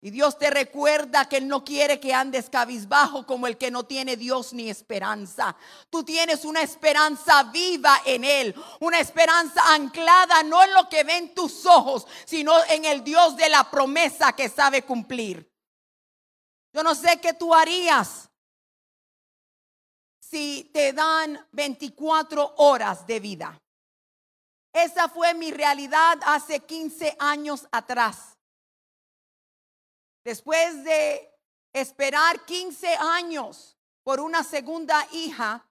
Y 0.01 0.11
Dios 0.11 0.37
te 0.37 0.49
recuerda 0.49 1.27
que 1.27 1.37
Él 1.37 1.47
no 1.47 1.63
quiere 1.63 1.99
que 1.99 2.13
andes 2.13 2.49
cabizbajo 2.49 3.25
como 3.25 3.47
el 3.47 3.57
que 3.57 3.71
no 3.71 3.83
tiene 3.83 4.17
Dios 4.17 4.53
ni 4.53 4.69
esperanza. 4.69 5.55
Tú 5.89 6.03
tienes 6.03 6.45
una 6.45 6.61
esperanza 6.61 7.43
viva 7.43 8.01
en 8.05 8.23
Él, 8.23 8.55
una 8.81 8.99
esperanza 8.99 9.61
anclada 9.73 10.43
no 10.43 10.63
en 10.63 10.73
lo 10.73 10.87
que 10.89 11.03
ven 11.03 11.33
tus 11.33 11.65
ojos, 11.65 12.05
sino 12.25 12.53
en 12.69 12.85
el 12.85 13.03
Dios 13.03 13.35
de 13.35 13.49
la 13.49 13.69
promesa 13.71 14.33
que 14.33 14.47
sabe 14.47 14.83
cumplir. 14.83 15.51
Yo 16.71 16.83
no 16.83 16.93
sé 16.93 17.19
qué 17.21 17.33
tú 17.33 17.55
harías 17.55 18.29
si 20.19 20.69
te 20.73 20.91
dan 20.91 21.47
24 21.51 22.55
horas 22.57 23.07
de 23.07 23.19
vida. 23.19 23.61
Esa 24.73 25.07
fue 25.07 25.33
mi 25.33 25.51
realidad 25.51 26.19
hace 26.25 26.59
15 26.59 27.15
años 27.17 27.65
atrás. 27.71 28.34
Después 30.25 30.83
de 30.83 31.31
esperar 31.71 32.45
15 32.45 32.95
años 32.95 33.77
por 34.03 34.19
una 34.19 34.43
segunda 34.43 35.07
hija, 35.11 35.69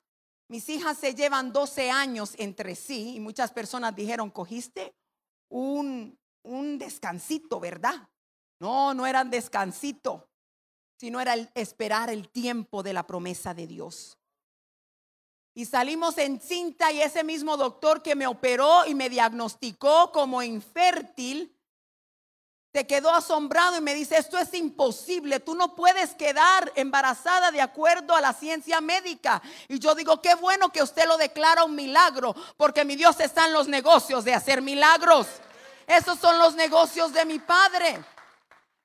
mis 0.48 0.68
hijas 0.68 0.96
se 0.96 1.12
llevan 1.12 1.52
12 1.52 1.90
años 1.90 2.34
entre 2.38 2.76
sí 2.76 3.16
y 3.16 3.20
muchas 3.20 3.50
personas 3.50 3.96
dijeron, 3.96 4.30
cogiste 4.30 4.94
un, 5.48 6.16
un 6.44 6.78
descansito, 6.78 7.58
¿verdad? 7.58 8.08
No, 8.60 8.94
no 8.94 9.06
era 9.06 9.22
un 9.22 9.30
descansito, 9.30 10.28
sino 11.00 11.20
era 11.20 11.34
esperar 11.54 12.08
el 12.08 12.28
tiempo 12.28 12.84
de 12.84 12.92
la 12.92 13.04
promesa 13.08 13.54
de 13.54 13.66
Dios. 13.66 14.16
Y 15.52 15.64
salimos 15.64 16.16
en 16.18 16.40
cinta 16.40 16.92
y 16.92 17.00
ese 17.00 17.24
mismo 17.24 17.56
doctor 17.56 18.02
que 18.02 18.14
me 18.14 18.28
operó 18.28 18.86
y 18.86 18.94
me 18.94 19.10
diagnosticó 19.10 20.12
como 20.12 20.42
infértil, 20.42 21.56
te 22.74 22.88
quedó 22.88 23.14
asombrado 23.14 23.78
y 23.78 23.80
me 23.80 23.94
dice, 23.94 24.16
esto 24.16 24.36
es 24.36 24.52
imposible, 24.52 25.38
tú 25.38 25.54
no 25.54 25.76
puedes 25.76 26.12
quedar 26.16 26.72
embarazada 26.74 27.52
de 27.52 27.60
acuerdo 27.60 28.16
a 28.16 28.20
la 28.20 28.32
ciencia 28.32 28.80
médica. 28.80 29.40
Y 29.68 29.78
yo 29.78 29.94
digo, 29.94 30.20
qué 30.20 30.34
bueno 30.34 30.70
que 30.70 30.82
usted 30.82 31.06
lo 31.06 31.16
declara 31.16 31.62
un 31.62 31.76
milagro, 31.76 32.34
porque 32.56 32.84
mi 32.84 32.96
Dios 32.96 33.20
está 33.20 33.46
en 33.46 33.52
los 33.52 33.68
negocios 33.68 34.24
de 34.24 34.34
hacer 34.34 34.60
milagros. 34.60 35.28
Esos 35.86 36.18
son 36.18 36.36
los 36.36 36.56
negocios 36.56 37.12
de 37.12 37.24
mi 37.24 37.38
Padre. 37.38 38.04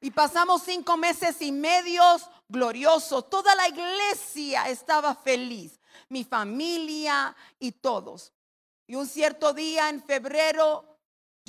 Y 0.01 0.11
pasamos 0.11 0.61
cinco 0.61 0.95
meses 0.95 1.41
y 1.41 1.51
medios 1.51 2.29
gloriosos. 2.47 3.27
Toda 3.27 3.55
la 3.55 3.69
iglesia 3.69 4.69
estaba 4.69 5.15
feliz, 5.15 5.79
mi 6.09 6.23
familia 6.23 7.35
y 7.57 7.71
todos. 7.71 8.33
Y 8.85 8.93
un 8.93 9.07
cierto 9.07 9.51
día 9.51 9.89
en 9.89 10.03
febrero 10.03 10.88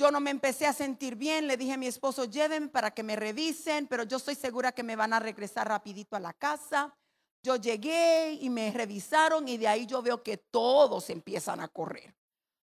yo 0.01 0.09
no 0.09 0.19
me 0.19 0.31
empecé 0.31 0.65
a 0.65 0.73
sentir 0.73 1.15
bien, 1.15 1.45
le 1.45 1.57
dije 1.57 1.73
a 1.73 1.77
mi 1.77 1.85
esposo, 1.85 2.25
llévenme 2.25 2.69
para 2.69 2.89
que 2.89 3.03
me 3.03 3.15
revisen, 3.15 3.85
pero 3.85 4.01
yo 4.01 4.17
estoy 4.17 4.33
segura 4.33 4.71
que 4.71 4.81
me 4.81 4.95
van 4.95 5.13
a 5.13 5.19
regresar 5.19 5.67
rapidito 5.67 6.15
a 6.15 6.19
la 6.19 6.33
casa. 6.33 6.97
Yo 7.43 7.55
llegué 7.57 8.33
y 8.41 8.49
me 8.49 8.71
revisaron 8.71 9.47
y 9.47 9.57
de 9.57 9.67
ahí 9.67 9.85
yo 9.85 10.01
veo 10.01 10.23
que 10.23 10.37
todos 10.37 11.11
empiezan 11.11 11.59
a 11.59 11.67
correr. 11.67 12.15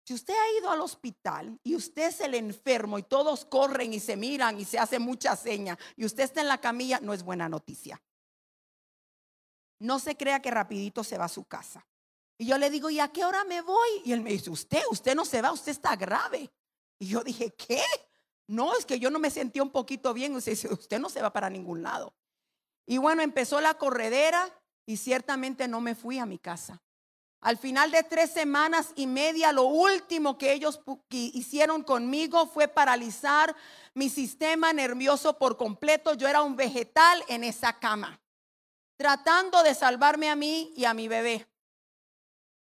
Si 0.05 0.13
usted 0.13 0.35
ha 0.35 0.59
ido 0.61 0.71
al 0.71 0.83
hospital 0.83 1.59
y 1.65 1.75
usted 1.75 2.09
es 2.09 2.21
el 2.21 2.35
enfermo 2.35 2.99
y 2.99 3.03
todos 3.03 3.47
corren 3.47 3.95
y 3.95 4.01
se 4.01 4.15
miran 4.15 4.61
y 4.61 4.67
se 4.67 4.79
hace 4.79 4.99
mucha 4.99 5.35
seña 5.35 5.79
y 5.97 6.05
usted 6.05 6.25
está 6.25 6.43
en 6.43 6.49
la 6.49 6.61
camilla, 6.61 7.01
no 7.01 7.15
es 7.15 7.23
buena 7.23 7.49
noticia. 7.49 7.99
No 9.79 9.99
se 9.99 10.19
crea 10.19 10.43
que 10.43 10.51
rapidito 10.51 11.03
se 11.03 11.17
va 11.17 11.25
a 11.25 11.31
su 11.31 11.45
casa. 11.45 11.87
Y 12.37 12.45
yo 12.45 12.59
le 12.59 12.69
digo, 12.69 12.91
¿y 12.91 13.01
a 13.01 13.09
qué 13.09 13.25
hora 13.25 13.43
me 13.45 13.63
voy? 13.63 14.03
Y 14.05 14.13
él 14.13 14.21
me 14.21 14.33
dice, 14.33 14.51
usted, 14.51 14.83
usted 14.91 15.15
no 15.15 15.25
se 15.25 15.41
va, 15.41 15.51
usted 15.51 15.73
está 15.73 15.97
grave. 15.97 16.51
Y 17.03 17.09
yo 17.09 17.25
dije, 17.25 17.53
¿qué? 17.55 17.83
No, 18.47 18.77
es 18.77 18.87
que 18.87 19.01
yo 19.01 19.11
no 19.11 19.19
me 19.19 19.29
sentía 19.29 19.65
un 19.65 19.73
poquito 19.73 20.15
bien. 20.15 20.37
Usted 20.37 20.71
usted 20.71 21.01
no 21.01 21.09
se 21.09 21.21
va 21.21 21.33
para 21.33 21.51
ningún 21.51 21.83
lado. 21.83 22.15
Y 22.87 22.99
bueno, 22.99 23.23
empezó 23.23 23.61
la 23.61 23.75
corredera 23.75 24.49
y 24.87 24.99
ciertamente 24.99 25.67
no 25.67 25.81
me 25.81 25.97
fui 25.97 26.21
a 26.21 26.27
mi 26.27 26.39
casa. 26.39 26.81
Al 27.41 27.59
final 27.59 27.91
de 27.91 28.05
tres 28.05 28.31
semanas 28.31 28.93
y 28.95 29.09
media, 29.09 29.51
lo 29.51 29.65
último 29.65 30.39
que 30.39 30.53
ellos 30.53 30.81
hicieron 31.11 31.83
conmigo 31.83 32.47
fue 32.47 32.69
paralizar 32.69 33.53
mi 33.95 34.09
sistema 34.09 34.73
nervioso 34.73 35.37
por 35.39 35.57
completo. 35.57 36.15
Yo 36.15 36.29
era 36.29 36.43
un 36.43 36.55
vegetal 36.55 37.25
en 37.27 37.43
esa 37.43 37.81
cama. 37.81 38.21
tratando 38.97 39.65
de 39.65 39.75
salvarme 39.75 40.31
a 40.31 40.37
mí 40.37 40.73
y 40.77 40.85
a 40.85 40.95
mi 40.95 41.09
bebé. 41.09 41.52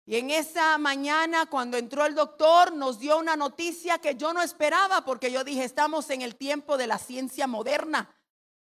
Y 0.08 0.16
en 0.16 0.30
esa 0.30 0.78
mañana, 0.78 1.50
cuando 1.50 1.76
entró 1.76 2.06
el 2.06 2.14
doctor, 2.14 2.72
nos 2.72 2.98
dio 2.98 3.18
una 3.18 3.36
noticia 3.36 3.98
que 3.98 4.14
yo 4.14 4.32
no 4.32 4.40
esperaba, 4.40 5.04
porque 5.04 5.30
yo 5.30 5.44
dije, 5.44 5.64
estamos 5.64 6.08
en 6.08 6.22
el 6.22 6.34
tiempo 6.34 6.78
de 6.78 6.86
la 6.86 6.96
ciencia 6.96 7.46
moderna, 7.46 8.18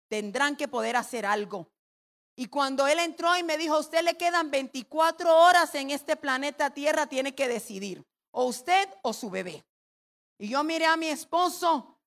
tendrán 0.10 0.58
que 0.58 0.68
poder 0.68 0.98
hacer 0.98 1.26
algo. 1.26 1.72
Y 2.36 2.48
cuando 2.48 2.86
él 2.86 3.00
entró 3.00 3.38
y 3.38 3.44
me 3.44 3.58
dijo, 3.58 3.80
usted 3.80 4.04
le 4.04 4.18
quedan 4.18 4.52
24 4.52 5.34
horas 5.38 5.74
en 5.76 5.92
este 5.92 6.18
planeta 6.18 6.72
Tierra, 6.72 7.08
tiene 7.08 7.34
que 7.34 7.48
decidir, 7.48 8.06
o 8.32 8.44
usted 8.44 8.90
o 9.02 9.14
su 9.14 9.30
bebé. 9.30 9.66
Y 10.38 10.50
yo 10.50 10.66
miré 10.66 10.86
a 10.86 10.98
mi 10.98 11.08
esposo 11.08 11.98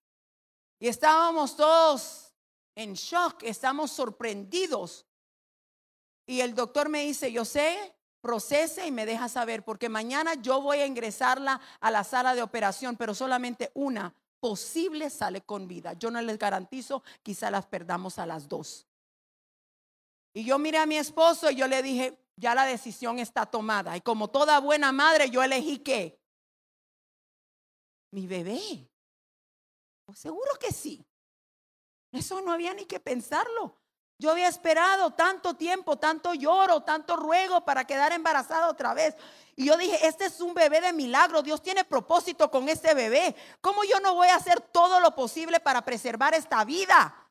y 0.79 0.87
estábamos 0.87 1.57
todos 1.57 2.35
en 2.75 2.93
shock, 2.93 3.43
estamos 3.45 3.91
sorprendidos. 3.91 5.07
Y 6.27 6.43
el 6.43 6.55
doctor 6.55 6.91
me 6.91 7.07
dice, 7.07 7.33
yo 7.33 7.47
sé 7.47 7.97
procese 8.21 8.87
y 8.87 8.91
me 8.91 9.07
deja 9.07 9.29
saber, 9.29 9.65
porque 9.65 9.89
mañana 9.89 10.35
yo 10.35 10.61
voy 10.61 10.79
a 10.79 10.87
ingresarla 10.87 11.61
a 11.81 11.91
la 11.91 12.05
sala 12.05 12.35
de 12.35 12.43
operación, 12.43 12.97
pero 12.97 13.15
solamente 13.15 13.71
una 13.75 14.15
posible 14.41 15.11
sale 15.11 15.43
con 15.43 15.69
vida. 15.69 15.93
Yo 15.95 16.11
no 16.11 16.21
les 16.21 16.39
garantizo, 16.39 17.03
quizá 17.23 17.51
las 17.51 17.67
perdamos 17.67 18.19
a 18.19 18.27
las 18.27 18.49
dos. 18.49 18.87
Y 20.33 20.45
yo 20.45 20.59
miré 20.59 20.79
a 20.79 20.87
mi 20.87 20.97
esposo 20.97 21.51
y 21.51 21.57
yo 21.57 21.67
le 21.67 21.83
dije, 21.83 22.19
ya 22.37 22.55
la 22.55 22.65
decisión 22.65 23.19
está 23.19 23.47
tomada. 23.47 23.97
Y 23.97 24.01
como 24.01 24.29
toda 24.29 24.61
buena 24.61 24.93
madre, 24.93 25.31
yo 25.31 25.43
elegí 25.43 25.79
que 25.79 26.19
mi 28.13 28.27
bebé. 28.27 28.89
Pues 30.05 30.19
seguro 30.19 30.53
que 30.59 30.73
sí. 30.73 31.05
Eso 32.13 32.41
no 32.41 32.53
había 32.53 32.75
ni 32.75 32.87
que 32.87 32.99
pensarlo. 32.99 33.80
Yo 34.21 34.31
había 34.31 34.49
esperado 34.49 35.13
tanto 35.13 35.55
tiempo, 35.55 35.97
tanto 35.97 36.35
lloro, 36.35 36.83
tanto 36.83 37.17
ruego 37.17 37.65
para 37.65 37.87
quedar 37.87 38.13
embarazada 38.13 38.69
otra 38.69 38.93
vez. 38.93 39.17
Y 39.57 39.65
yo 39.65 39.79
dije, 39.79 40.07
este 40.07 40.27
es 40.27 40.43
un 40.43 40.53
bebé 40.53 40.83
de 40.83 40.93
milagro. 40.93 41.41
Dios 41.41 41.63
tiene 41.63 41.87
propósito 41.87 42.51
con 42.51 42.69
este 42.69 42.93
bebé. 42.93 43.35
¿Cómo 43.63 43.83
yo 43.83 43.99
no 44.01 44.15
voy 44.15 44.29
a 44.29 44.35
hacer 44.35 44.61
todo 44.61 45.01
lo 45.01 45.15
posible 45.15 45.59
para 45.59 45.83
preservar 45.87 46.35
esta 46.35 46.63
vida? 46.67 47.31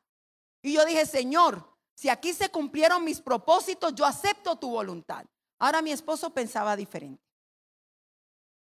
Y 0.62 0.72
yo 0.72 0.84
dije, 0.84 1.06
Señor, 1.06 1.64
si 1.94 2.08
aquí 2.08 2.32
se 2.32 2.48
cumplieron 2.48 3.04
mis 3.04 3.20
propósitos, 3.20 3.94
yo 3.94 4.04
acepto 4.04 4.56
tu 4.56 4.70
voluntad. 4.70 5.24
Ahora 5.60 5.82
mi 5.82 5.92
esposo 5.92 6.30
pensaba 6.30 6.74
diferente. 6.74 7.22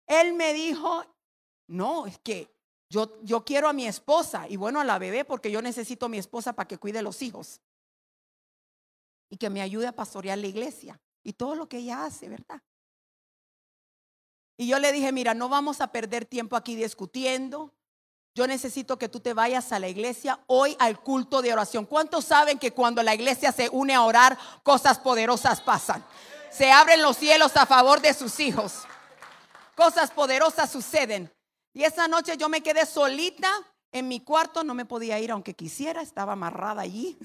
Él 0.07 0.35
me 0.35 0.53
dijo, 0.53 1.07
no, 1.69 2.05
es 2.05 2.19
que 2.19 2.55
yo, 2.91 3.19
yo 3.23 3.47
quiero 3.47 3.67
a 3.67 3.73
mi 3.73 3.87
esposa 3.87 4.47
y 4.47 4.57
bueno, 4.57 4.79
a 4.79 4.85
la 4.85 4.99
bebé 4.99 5.25
porque 5.25 5.51
yo 5.51 5.63
necesito 5.63 6.05
a 6.05 6.11
mi 6.11 6.19
esposa 6.19 6.53
para 6.53 6.69
que 6.69 6.77
cuide 6.77 7.01
los 7.01 7.23
hijos 7.23 7.63
y 9.31 9.37
que 9.37 9.49
me 9.49 9.63
ayude 9.63 9.87
a 9.87 9.93
pastorear 9.93 10.37
la 10.37 10.49
iglesia 10.49 11.01
y 11.23 11.33
todo 11.33 11.55
lo 11.55 11.69
que 11.69 11.79
ella 11.79 12.05
hace, 12.05 12.29
¿verdad? 12.29 12.61
Y 14.59 14.67
yo 14.67 14.79
le 14.79 14.93
dije, 14.93 15.11
mira, 15.13 15.33
no 15.33 15.49
vamos 15.49 15.81
a 15.81 15.91
perder 15.91 16.27
tiempo 16.27 16.57
aquí 16.57 16.77
discutiendo. 16.77 17.73
Yo 18.35 18.47
necesito 18.47 18.99
que 18.99 19.09
tú 19.09 19.21
te 19.21 19.33
vayas 19.33 19.73
a 19.73 19.79
la 19.79 19.89
iglesia 19.89 20.41
hoy 20.47 20.77
al 20.79 21.01
culto 21.01 21.41
de 21.41 21.53
oración. 21.53 21.87
¿Cuántos 21.87 22.27
saben 22.27 22.59
que 22.59 22.73
cuando 22.73 23.03
la 23.03 23.15
iglesia 23.15 23.53
se 23.53 23.71
une 23.71 23.95
a 23.95 24.03
orar, 24.03 24.39
cosas 24.63 24.99
poderosas 24.99 25.63
pasan? 25.63 26.05
Se 26.51 26.71
abren 26.71 27.01
los 27.01 27.17
cielos 27.17 27.57
a 27.57 27.65
favor 27.65 28.01
de 28.01 28.13
sus 28.13 28.39
hijos. 28.39 28.83
Cosas 29.75 30.11
poderosas 30.11 30.71
suceden. 30.71 31.33
Y 31.73 31.85
esa 31.85 32.07
noche 32.07 32.37
yo 32.37 32.49
me 32.49 32.63
quedé 32.63 32.85
solita 32.85 33.51
en 33.93 34.09
mi 34.09 34.21
cuarto, 34.21 34.63
no 34.63 34.75
me 34.75 34.85
podía 34.85 35.19
ir 35.21 35.31
aunque 35.31 35.55
quisiera, 35.55 36.03
estaba 36.03 36.35
amarrada 36.35 36.83
allí. 36.83 37.19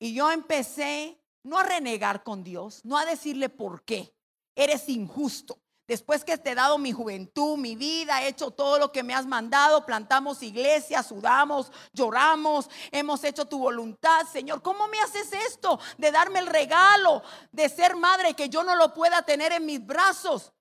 Y 0.00 0.14
yo 0.14 0.32
empecé 0.32 1.20
no 1.44 1.58
a 1.58 1.62
renegar 1.62 2.24
con 2.24 2.42
Dios, 2.42 2.80
no 2.84 2.98
a 2.98 3.04
decirle 3.04 3.48
por 3.48 3.84
qué. 3.84 4.12
Eres 4.56 4.88
injusto. 4.88 5.58
Después 5.86 6.24
que 6.24 6.38
te 6.38 6.52
he 6.52 6.54
dado 6.54 6.78
mi 6.78 6.92
juventud, 6.92 7.58
mi 7.58 7.74
vida, 7.74 8.22
he 8.22 8.28
hecho 8.28 8.52
todo 8.52 8.78
lo 8.78 8.92
que 8.92 9.02
me 9.02 9.12
has 9.12 9.26
mandado, 9.26 9.84
plantamos 9.84 10.40
iglesias, 10.42 11.06
sudamos, 11.06 11.72
lloramos, 11.92 12.70
hemos 12.92 13.24
hecho 13.24 13.44
tu 13.44 13.58
voluntad, 13.58 14.24
Señor. 14.26 14.62
¿Cómo 14.62 14.86
me 14.86 15.00
haces 15.00 15.32
esto 15.32 15.80
de 15.98 16.12
darme 16.12 16.38
el 16.38 16.46
regalo 16.46 17.22
de 17.50 17.68
ser 17.68 17.96
madre 17.96 18.34
que 18.34 18.48
yo 18.48 18.62
no 18.62 18.76
lo 18.76 18.94
pueda 18.94 19.22
tener 19.22 19.52
en 19.52 19.66
mis 19.66 19.84
brazos? 19.84 20.52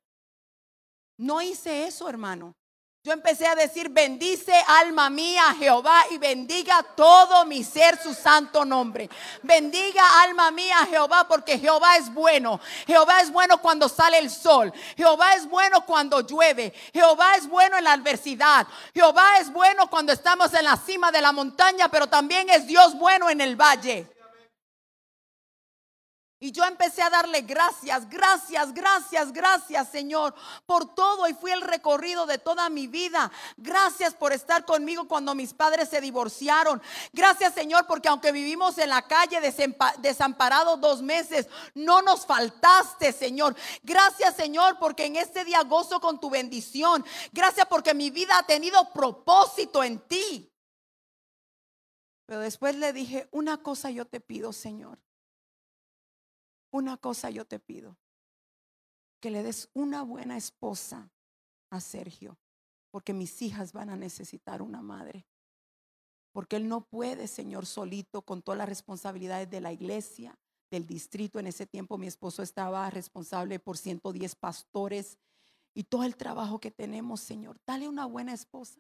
No 1.15 1.41
hice 1.41 1.86
eso, 1.86 2.10
hermano. 2.10 2.55
Yo 3.01 3.13
empecé 3.13 3.48
a 3.48 3.56
decir, 3.56 3.88
bendice 3.88 4.53
alma 4.68 5.10
mía 5.10 5.56
Jehová 5.58 6.03
y 6.12 6.18
bendiga 6.18 6.84
todo 6.98 7.46
mi 7.46 7.63
ser 7.63 7.98
su 7.98 8.13
santo 8.13 8.65
nombre. 8.65 9.10
Bendiga 9.41 10.22
alma 10.22 10.51
mía 10.51 10.85
Jehová 10.90 11.25
porque 11.25 11.57
Jehová 11.57 11.96
es 11.96 12.14
bueno. 12.14 12.59
Jehová 12.85 13.22
es 13.22 13.31
bueno 13.31 13.62
cuando 13.62 13.88
sale 13.88 14.18
el 14.18 14.29
sol. 14.29 14.74
Jehová 14.98 15.35
es 15.35 15.48
bueno 15.48 15.85
cuando 15.85 16.20
llueve. 16.20 16.74
Jehová 16.92 17.38
es 17.38 17.48
bueno 17.48 17.77
en 17.77 17.85
la 17.85 17.94
adversidad. 17.94 18.68
Jehová 18.94 19.40
es 19.40 19.50
bueno 19.50 19.90
cuando 19.90 20.12
estamos 20.12 20.53
en 20.53 20.66
la 20.66 20.75
cima 20.75 21.09
de 21.09 21.22
la 21.22 21.31
montaña, 21.31 21.88
pero 21.88 22.07
también 22.07 22.50
es 22.50 22.68
Dios 22.68 22.96
bueno 23.00 23.29
en 23.29 23.40
el 23.40 23.55
valle. 23.55 24.19
Y 26.42 26.54
yo 26.54 26.64
empecé 26.64 27.02
a 27.02 27.10
darle 27.10 27.42
gracias, 27.42 28.10
gracias, 28.10 28.74
gracias, 28.74 29.34
gracias 29.34 29.90
Señor 29.90 30.34
por 30.66 30.96
todo 30.96 31.28
y 31.28 31.34
fui 31.34 31.52
el 31.52 31.60
recorrido 31.60 32.25
de 32.25 32.38
toda 32.38 32.70
mi 32.70 32.88
vida. 32.88 33.30
Gracias 33.58 34.14
por 34.14 34.32
estar 34.32 34.64
conmigo 34.64 35.06
cuando 35.06 35.36
mis 35.36 35.54
padres 35.54 35.90
se 35.90 36.00
divorciaron. 36.00 36.82
Gracias 37.12 37.54
Señor 37.54 37.86
porque 37.88 38.08
aunque 38.08 38.32
vivimos 38.32 38.78
en 38.78 38.88
la 38.88 39.02
calle 39.02 39.42
desamparados 39.98 40.80
dos 40.80 41.02
meses, 41.02 41.50
no 41.75 42.02
nos 42.02 42.25
faltaste 42.25 43.12
Señor. 43.12 43.54
Gracias 43.84 44.38
Señor 44.38 44.80
porque 44.80 45.08
en 45.08 45.18
este 45.18 45.44
día 45.44 45.62
gozo 45.64 46.00
con 46.00 46.22
tu 46.22 46.30
bendición. 46.30 47.04
Gracias 47.34 47.68
porque 47.68 47.94
mi 47.94 48.12
vida 48.12 48.38
ha 48.38 48.44
tenido 48.44 48.94
propósito 48.94 49.84
en 49.84 50.00
ti. 50.08 50.50
Pero 52.25 52.40
después 52.40 52.75
le 52.75 52.94
dije, 52.94 53.28
una 53.32 53.62
cosa 53.62 53.90
yo 53.90 54.06
te 54.06 54.22
pido 54.22 54.54
Señor 54.54 55.00
una 56.72 56.98
cosa 56.98 57.29
yo 57.29 57.46
te 57.46 57.60
pido, 57.60 57.98
que 59.20 59.32
le 59.32 59.44
des 59.44 59.70
una 59.74 60.03
buena 60.03 60.38
esposa 60.38 61.12
a 61.70 61.79
Sergio, 61.79 62.38
porque 62.92 63.14
mis 63.14 63.42
hijas 63.42 63.74
van 63.74 63.90
a 63.90 63.96
necesitar 63.96 64.62
una 64.62 64.82
madre. 64.82 65.25
Porque 66.32 66.55
él 66.55 66.68
no 66.68 66.82
puede, 66.82 67.27
Señor, 67.27 67.66
solito 67.66 68.22
con 68.22 68.42
todas 68.42 68.58
las 68.58 68.70
responsabilidades 68.70 69.50
de 69.50 69.62
la 69.62 69.74
iglesia, 69.74 70.38
del 70.70 70.86
distrito. 70.86 71.40
En 71.40 71.48
ese 71.48 71.66
tiempo 71.66 71.98
mi 71.98 72.08
esposo 72.08 72.44
estaba 72.44 72.90
responsable 72.90 73.60
por 73.60 73.77
110 73.77 74.36
pastores 74.36 75.18
y 75.74 75.84
todo 75.84 76.03
el 76.03 76.16
trabajo 76.16 76.60
que 76.60 76.72
tenemos, 76.72 77.20
Señor. 77.20 77.58
Dale 77.66 77.88
una 77.88 78.05
buena 78.05 78.34
esposa. 78.34 78.79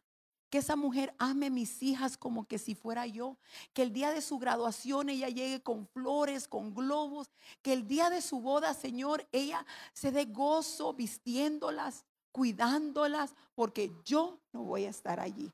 Que 0.49 0.57
esa 0.57 0.75
mujer 0.75 1.13
ame 1.19 1.51
mis 1.51 1.83
hijas 1.83 2.17
como 2.17 2.47
que 2.47 2.57
si 2.57 2.73
fuera 2.73 3.05
yo. 3.05 3.37
Que 3.73 3.83
el 3.83 3.93
día 3.93 4.11
de 4.11 4.21
su 4.21 4.39
graduación 4.39 5.09
ella 5.09 5.29
llegue 5.29 5.61
con 5.61 5.85
flores, 5.87 6.47
con 6.47 6.73
globos. 6.73 7.29
Que 7.61 7.73
el 7.73 7.87
día 7.87 8.09
de 8.09 8.21
su 8.21 8.41
boda, 8.41 8.73
Señor, 8.73 9.27
ella 9.31 9.65
se 9.93 10.11
dé 10.11 10.25
gozo 10.25 10.93
vistiéndolas, 10.93 12.05
cuidándolas, 12.31 13.35
porque 13.53 13.91
yo 14.03 14.39
no 14.51 14.63
voy 14.63 14.85
a 14.85 14.89
estar 14.89 15.19
allí. 15.19 15.51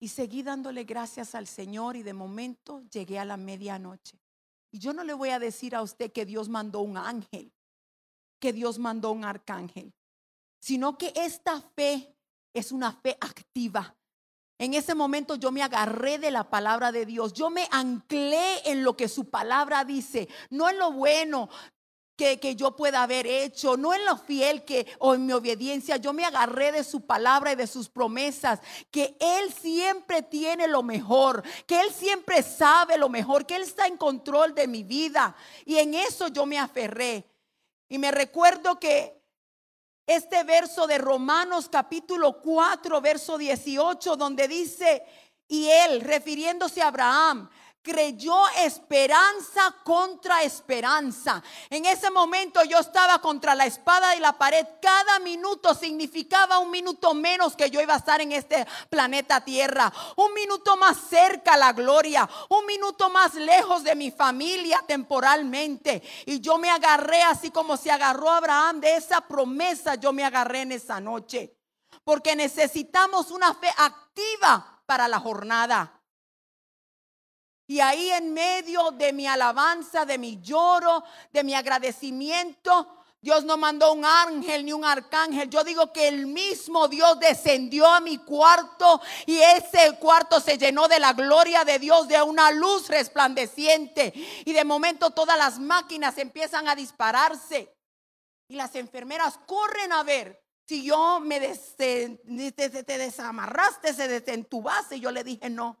Y 0.00 0.08
seguí 0.08 0.42
dándole 0.42 0.84
gracias 0.84 1.34
al 1.34 1.46
Señor 1.46 1.96
y 1.96 2.02
de 2.02 2.14
momento 2.14 2.82
llegué 2.90 3.18
a 3.18 3.24
la 3.24 3.36
medianoche. 3.36 4.18
Y 4.70 4.78
yo 4.78 4.94
no 4.94 5.04
le 5.04 5.12
voy 5.12 5.30
a 5.30 5.38
decir 5.38 5.74
a 5.74 5.82
usted 5.82 6.12
que 6.12 6.24
Dios 6.24 6.48
mandó 6.48 6.80
un 6.80 6.96
ángel, 6.96 7.52
que 8.38 8.52
Dios 8.52 8.78
mandó 8.78 9.10
un 9.10 9.24
arcángel 9.24 9.92
sino 10.58 10.98
que 10.98 11.12
esta 11.14 11.60
fe 11.74 12.14
es 12.52 12.72
una 12.72 12.92
fe 12.92 13.16
activa. 13.20 13.94
En 14.58 14.74
ese 14.74 14.94
momento 14.96 15.36
yo 15.36 15.52
me 15.52 15.62
agarré 15.62 16.18
de 16.18 16.32
la 16.32 16.50
palabra 16.50 16.90
de 16.90 17.06
Dios, 17.06 17.32
yo 17.32 17.48
me 17.48 17.68
anclé 17.70 18.68
en 18.68 18.82
lo 18.82 18.96
que 18.96 19.08
su 19.08 19.30
palabra 19.30 19.84
dice, 19.84 20.28
no 20.50 20.68
en 20.68 20.78
lo 20.78 20.90
bueno, 20.90 21.48
que, 22.16 22.40
que, 22.40 22.56
yo 22.56 22.74
pueda 22.74 23.04
haber 23.04 23.28
hecho, 23.28 23.76
no 23.76 23.94
en 23.94 24.04
lo 24.04 24.16
fiel 24.16 24.64
que 24.64 24.88
o 24.98 25.14
en 25.14 25.24
mi 25.24 25.32
obediencia, 25.32 25.98
yo 25.98 26.12
me 26.12 26.24
agarré 26.24 26.72
de 26.72 26.82
su 26.82 27.02
palabra 27.02 27.52
y 27.52 27.54
de 27.54 27.68
sus 27.68 27.88
promesas, 27.88 28.58
que 28.90 29.16
Él 29.20 29.52
siempre 29.52 30.22
tiene 30.22 30.66
lo 30.66 30.82
mejor, 30.82 31.44
que 31.64 31.80
Él 31.80 31.92
siempre 31.92 32.42
sabe 32.42 32.98
lo 32.98 33.08
mejor, 33.08 33.46
que 33.46 33.54
Él 33.54 33.62
está 33.62 33.86
en 33.86 33.96
control 33.96 34.52
de 34.56 34.66
mi 34.66 34.82
vida. 34.82 35.36
Y 35.64 35.76
en 35.76 35.94
eso 35.94 36.26
yo 36.26 36.44
me 36.44 36.58
aferré. 36.58 37.24
Y 37.88 37.98
me 37.98 38.10
recuerdo 38.10 38.80
que 38.80 39.17
este 40.08 40.42
verso 40.42 40.86
de 40.86 40.96
Romanos 40.96 41.68
capítulo 41.68 42.40
4, 42.40 43.00
verso 43.02 43.36
18, 43.36 44.16
donde 44.16 44.48
dice, 44.48 45.04
y 45.46 45.68
él, 45.68 46.00
refiriéndose 46.00 46.80
a 46.80 46.88
Abraham, 46.88 47.50
creyó 47.82 48.36
esperanza 48.58 49.74
contra 49.84 50.42
esperanza. 50.42 51.42
En 51.70 51.86
ese 51.86 52.10
momento 52.10 52.62
yo 52.64 52.78
estaba 52.78 53.18
contra 53.20 53.54
la 53.54 53.66
espada 53.66 54.14
y 54.14 54.20
la 54.20 54.36
pared. 54.36 54.66
Cada 54.80 55.18
minuto 55.20 55.74
significaba 55.74 56.58
un 56.58 56.70
minuto 56.70 57.14
menos 57.14 57.56
que 57.56 57.70
yo 57.70 57.80
iba 57.80 57.94
a 57.94 57.98
estar 57.98 58.20
en 58.20 58.32
este 58.32 58.66
planeta 58.90 59.40
Tierra. 59.40 59.92
Un 60.16 60.34
minuto 60.34 60.76
más 60.76 60.98
cerca 61.08 61.54
a 61.54 61.56
la 61.58 61.72
gloria. 61.72 62.28
Un 62.50 62.66
minuto 62.66 63.08
más 63.10 63.34
lejos 63.34 63.82
de 63.84 63.94
mi 63.94 64.10
familia 64.10 64.84
temporalmente. 64.86 66.02
Y 66.26 66.40
yo 66.40 66.58
me 66.58 66.70
agarré 66.70 67.22
así 67.22 67.50
como 67.50 67.76
se 67.76 67.90
agarró 67.90 68.30
Abraham 68.30 68.80
de 68.80 68.96
esa 68.96 69.20
promesa. 69.22 69.94
Yo 69.94 70.12
me 70.12 70.24
agarré 70.24 70.62
en 70.62 70.72
esa 70.72 71.00
noche. 71.00 71.54
Porque 72.04 72.36
necesitamos 72.36 73.30
una 73.30 73.54
fe 73.54 73.68
activa 73.76 74.82
para 74.86 75.08
la 75.08 75.20
jornada. 75.20 75.97
Y 77.68 77.80
ahí 77.80 78.10
en 78.10 78.32
medio 78.32 78.90
de 78.92 79.12
mi 79.12 79.26
alabanza, 79.26 80.06
de 80.06 80.16
mi 80.16 80.40
lloro, 80.40 81.04
de 81.30 81.44
mi 81.44 81.54
agradecimiento, 81.54 82.98
Dios 83.20 83.44
no 83.44 83.58
mandó 83.58 83.92
un 83.92 84.06
ángel 84.06 84.64
ni 84.64 84.72
un 84.72 84.86
arcángel. 84.86 85.50
Yo 85.50 85.62
digo 85.64 85.92
que 85.92 86.08
el 86.08 86.26
mismo 86.26 86.88
Dios 86.88 87.20
descendió 87.20 87.86
a 87.86 88.00
mi 88.00 88.16
cuarto 88.16 89.02
y 89.26 89.38
ese 89.38 89.98
cuarto 89.98 90.40
se 90.40 90.56
llenó 90.56 90.88
de 90.88 90.98
la 90.98 91.12
gloria 91.12 91.62
de 91.64 91.78
Dios, 91.78 92.08
de 92.08 92.22
una 92.22 92.50
luz 92.52 92.88
resplandeciente. 92.88 94.14
Y 94.46 94.52
de 94.54 94.64
momento 94.64 95.10
todas 95.10 95.36
las 95.36 95.58
máquinas 95.58 96.16
empiezan 96.16 96.68
a 96.68 96.74
dispararse. 96.74 97.76
Y 98.48 98.54
las 98.56 98.74
enfermeras 98.76 99.38
corren 99.46 99.92
a 99.92 100.02
ver 100.04 100.42
si 100.66 100.84
yo 100.84 101.20
me 101.20 101.38
te, 101.38 102.18
desamarraste, 102.98 103.92
se 103.92 104.08
desentubaste. 104.08 104.96
Y 104.96 105.00
yo 105.00 105.10
le 105.10 105.22
dije, 105.22 105.50
no. 105.50 105.76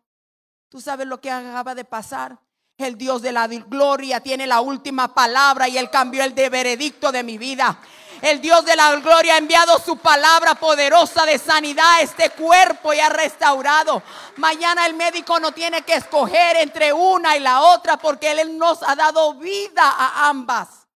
Tú 0.68 0.80
sabes 0.80 1.06
lo 1.06 1.20
que 1.20 1.30
acaba 1.30 1.74
de 1.74 1.84
pasar. 1.84 2.38
El 2.76 2.96
Dios 2.96 3.22
de 3.22 3.32
la 3.32 3.48
gloria 3.48 4.20
tiene 4.20 4.46
la 4.46 4.60
última 4.60 5.12
palabra 5.12 5.68
y 5.68 5.78
Él 5.78 5.90
cambió 5.90 6.22
el 6.22 6.34
de 6.34 6.48
veredicto 6.48 7.10
de 7.10 7.24
mi 7.24 7.36
vida. 7.36 7.80
El 8.22 8.40
Dios 8.40 8.64
de 8.64 8.76
la 8.76 8.94
gloria 8.96 9.34
ha 9.34 9.38
enviado 9.38 9.78
su 9.78 9.96
palabra 9.98 10.54
poderosa 10.56 11.24
de 11.24 11.38
sanidad 11.38 11.94
a 11.94 12.00
este 12.02 12.30
cuerpo 12.30 12.92
y 12.92 13.00
ha 13.00 13.08
restaurado. 13.08 14.02
Mañana 14.36 14.86
el 14.86 14.94
médico 14.94 15.40
no 15.40 15.52
tiene 15.52 15.82
que 15.82 15.94
escoger 15.94 16.56
entre 16.56 16.92
una 16.92 17.36
y 17.36 17.40
la 17.40 17.62
otra 17.62 17.96
porque 17.96 18.30
Él 18.30 18.58
nos 18.58 18.82
ha 18.82 18.94
dado 18.94 19.34
vida 19.34 19.82
a 19.82 20.28
ambas. 20.28 20.86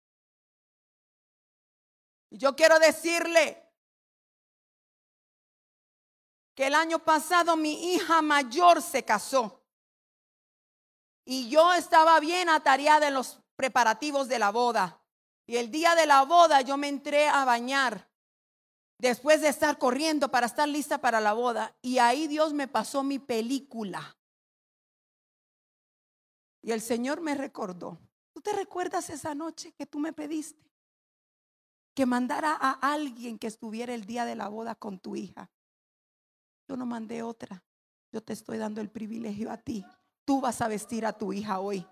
Yo 2.30 2.56
quiero 2.56 2.78
decirle 2.78 3.62
que 6.54 6.66
el 6.66 6.74
año 6.74 6.98
pasado 6.98 7.56
mi 7.56 7.94
hija 7.94 8.22
mayor 8.22 8.82
se 8.82 9.04
casó. 9.04 9.61
Y 11.24 11.48
yo 11.48 11.72
estaba 11.74 12.18
bien 12.20 12.48
atareada 12.48 13.08
en 13.08 13.14
los 13.14 13.40
preparativos 13.56 14.28
de 14.28 14.38
la 14.38 14.50
boda. 14.50 15.00
Y 15.46 15.56
el 15.56 15.70
día 15.70 15.94
de 15.94 16.06
la 16.06 16.24
boda 16.24 16.60
yo 16.62 16.76
me 16.76 16.88
entré 16.88 17.28
a 17.28 17.44
bañar 17.44 18.08
después 18.98 19.40
de 19.40 19.48
estar 19.48 19.78
corriendo 19.78 20.30
para 20.30 20.46
estar 20.46 20.68
lista 20.68 20.98
para 20.98 21.20
la 21.20 21.32
boda. 21.32 21.76
Y 21.82 21.98
ahí 21.98 22.26
Dios 22.26 22.52
me 22.52 22.68
pasó 22.68 23.02
mi 23.02 23.18
película. 23.18 24.16
Y 26.62 26.72
el 26.72 26.80
Señor 26.80 27.20
me 27.20 27.34
recordó. 27.34 27.98
¿Tú 28.32 28.40
te 28.40 28.52
recuerdas 28.52 29.10
esa 29.10 29.34
noche 29.34 29.72
que 29.72 29.86
tú 29.86 29.98
me 29.98 30.12
pediste? 30.12 30.70
Que 31.94 32.06
mandara 32.06 32.56
a 32.58 32.72
alguien 32.92 33.38
que 33.38 33.46
estuviera 33.46 33.94
el 33.94 34.06
día 34.06 34.24
de 34.24 34.36
la 34.36 34.48
boda 34.48 34.74
con 34.74 34.98
tu 34.98 35.16
hija. 35.16 35.50
Yo 36.68 36.76
no 36.76 36.86
mandé 36.86 37.22
otra. 37.22 37.62
Yo 38.12 38.22
te 38.22 38.32
estoy 38.32 38.58
dando 38.58 38.80
el 38.80 38.90
privilegio 38.90 39.50
a 39.50 39.56
ti 39.56 39.84
Tú 40.24 40.40
vas 40.40 40.60
a 40.60 40.68
vestir 40.68 41.04
a 41.06 41.12
tu 41.12 41.32
hija 41.32 41.60
hoy. 41.60 41.86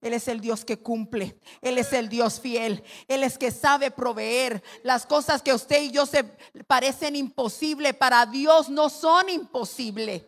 Él 0.00 0.12
es 0.12 0.28
el 0.28 0.40
Dios 0.40 0.66
que 0.66 0.78
cumple. 0.78 1.40
Él 1.62 1.78
es 1.78 1.92
el 1.94 2.10
Dios 2.10 2.38
fiel. 2.38 2.84
Él 3.08 3.22
es 3.22 3.38
que 3.38 3.50
sabe 3.50 3.90
proveer. 3.90 4.62
Las 4.82 5.06
cosas 5.06 5.40
que 5.40 5.54
usted 5.54 5.80
y 5.80 5.90
yo 5.90 6.04
se 6.04 6.24
parecen 6.66 7.16
imposibles, 7.16 7.94
para 7.94 8.26
Dios 8.26 8.68
no 8.68 8.90
son 8.90 9.30
imposibles. 9.30 10.24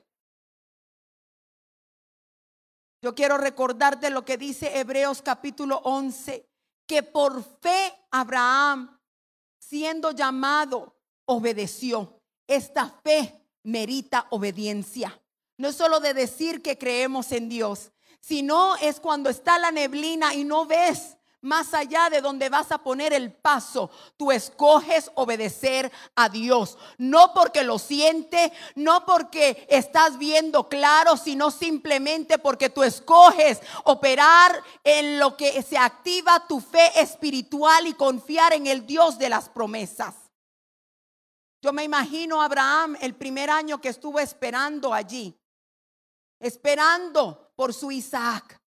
Yo 3.02 3.14
quiero 3.14 3.36
recordarte 3.36 4.08
lo 4.08 4.24
que 4.24 4.38
dice 4.38 4.78
Hebreos 4.78 5.20
capítulo 5.20 5.82
11, 5.84 6.48
que 6.86 7.02
por 7.02 7.44
fe 7.60 7.92
Abraham, 8.10 8.98
siendo 9.58 10.12
llamado, 10.12 10.96
obedeció. 11.26 12.22
Esta 12.46 12.88
fe 13.04 13.46
merita 13.62 14.26
obediencia. 14.30 15.20
No 15.58 15.68
es 15.68 15.76
solo 15.76 16.00
de 16.00 16.14
decir 16.14 16.62
que 16.62 16.78
creemos 16.78 17.32
en 17.32 17.48
Dios, 17.48 17.92
sino 18.20 18.76
es 18.76 19.00
cuando 19.00 19.30
está 19.30 19.58
la 19.58 19.70
neblina 19.70 20.34
y 20.34 20.44
no 20.44 20.66
ves 20.66 21.16
más 21.46 21.74
allá 21.74 22.10
de 22.10 22.20
donde 22.20 22.48
vas 22.48 22.72
a 22.72 22.78
poner 22.78 23.12
el 23.12 23.32
paso, 23.32 23.90
tú 24.16 24.32
escoges 24.32 25.10
obedecer 25.14 25.92
a 26.16 26.28
Dios. 26.28 26.76
No 26.98 27.32
porque 27.34 27.62
lo 27.62 27.78
siente, 27.78 28.52
no 28.74 29.06
porque 29.06 29.66
estás 29.70 30.18
viendo 30.18 30.68
claro, 30.68 31.16
sino 31.16 31.50
simplemente 31.50 32.38
porque 32.38 32.68
tú 32.68 32.82
escoges 32.82 33.60
operar 33.84 34.60
en 34.82 35.20
lo 35.20 35.36
que 35.36 35.62
se 35.62 35.78
activa 35.78 36.46
tu 36.48 36.60
fe 36.60 37.00
espiritual 37.00 37.86
y 37.86 37.94
confiar 37.94 38.52
en 38.52 38.66
el 38.66 38.84
Dios 38.84 39.16
de 39.16 39.28
las 39.28 39.48
promesas. 39.48 40.14
Yo 41.62 41.72
me 41.72 41.84
imagino 41.84 42.42
a 42.42 42.46
Abraham 42.46 42.96
el 43.00 43.14
primer 43.14 43.50
año 43.50 43.80
que 43.80 43.88
estuvo 43.88 44.18
esperando 44.18 44.92
allí 44.92 45.38
esperando 46.38 47.52
por 47.56 47.72
su 47.72 47.90
Isaac. 47.90 48.60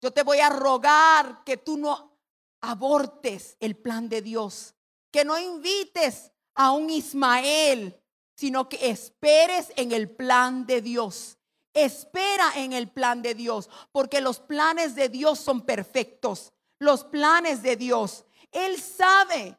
Yo 0.00 0.12
te 0.12 0.22
voy 0.22 0.40
a 0.40 0.50
rogar 0.50 1.44
que 1.44 1.56
tú 1.56 1.78
no 1.78 2.18
abortes 2.60 3.56
el 3.60 3.76
plan 3.76 4.08
de 4.08 4.22
Dios, 4.22 4.74
que 5.10 5.24
no 5.24 5.38
invites 5.38 6.32
a 6.54 6.72
un 6.72 6.90
Ismael, 6.90 8.00
sino 8.34 8.68
que 8.68 8.90
esperes 8.90 9.72
en 9.76 9.92
el 9.92 10.10
plan 10.10 10.66
de 10.66 10.82
Dios. 10.82 11.38
Espera 11.72 12.52
en 12.56 12.72
el 12.72 12.88
plan 12.90 13.22
de 13.22 13.34
Dios, 13.34 13.68
porque 13.92 14.20
los 14.20 14.40
planes 14.40 14.94
de 14.94 15.08
Dios 15.08 15.40
son 15.40 15.62
perfectos. 15.62 16.52
Los 16.78 17.04
planes 17.04 17.62
de 17.62 17.76
Dios. 17.76 18.24
Él 18.52 18.80
sabe. 18.80 19.58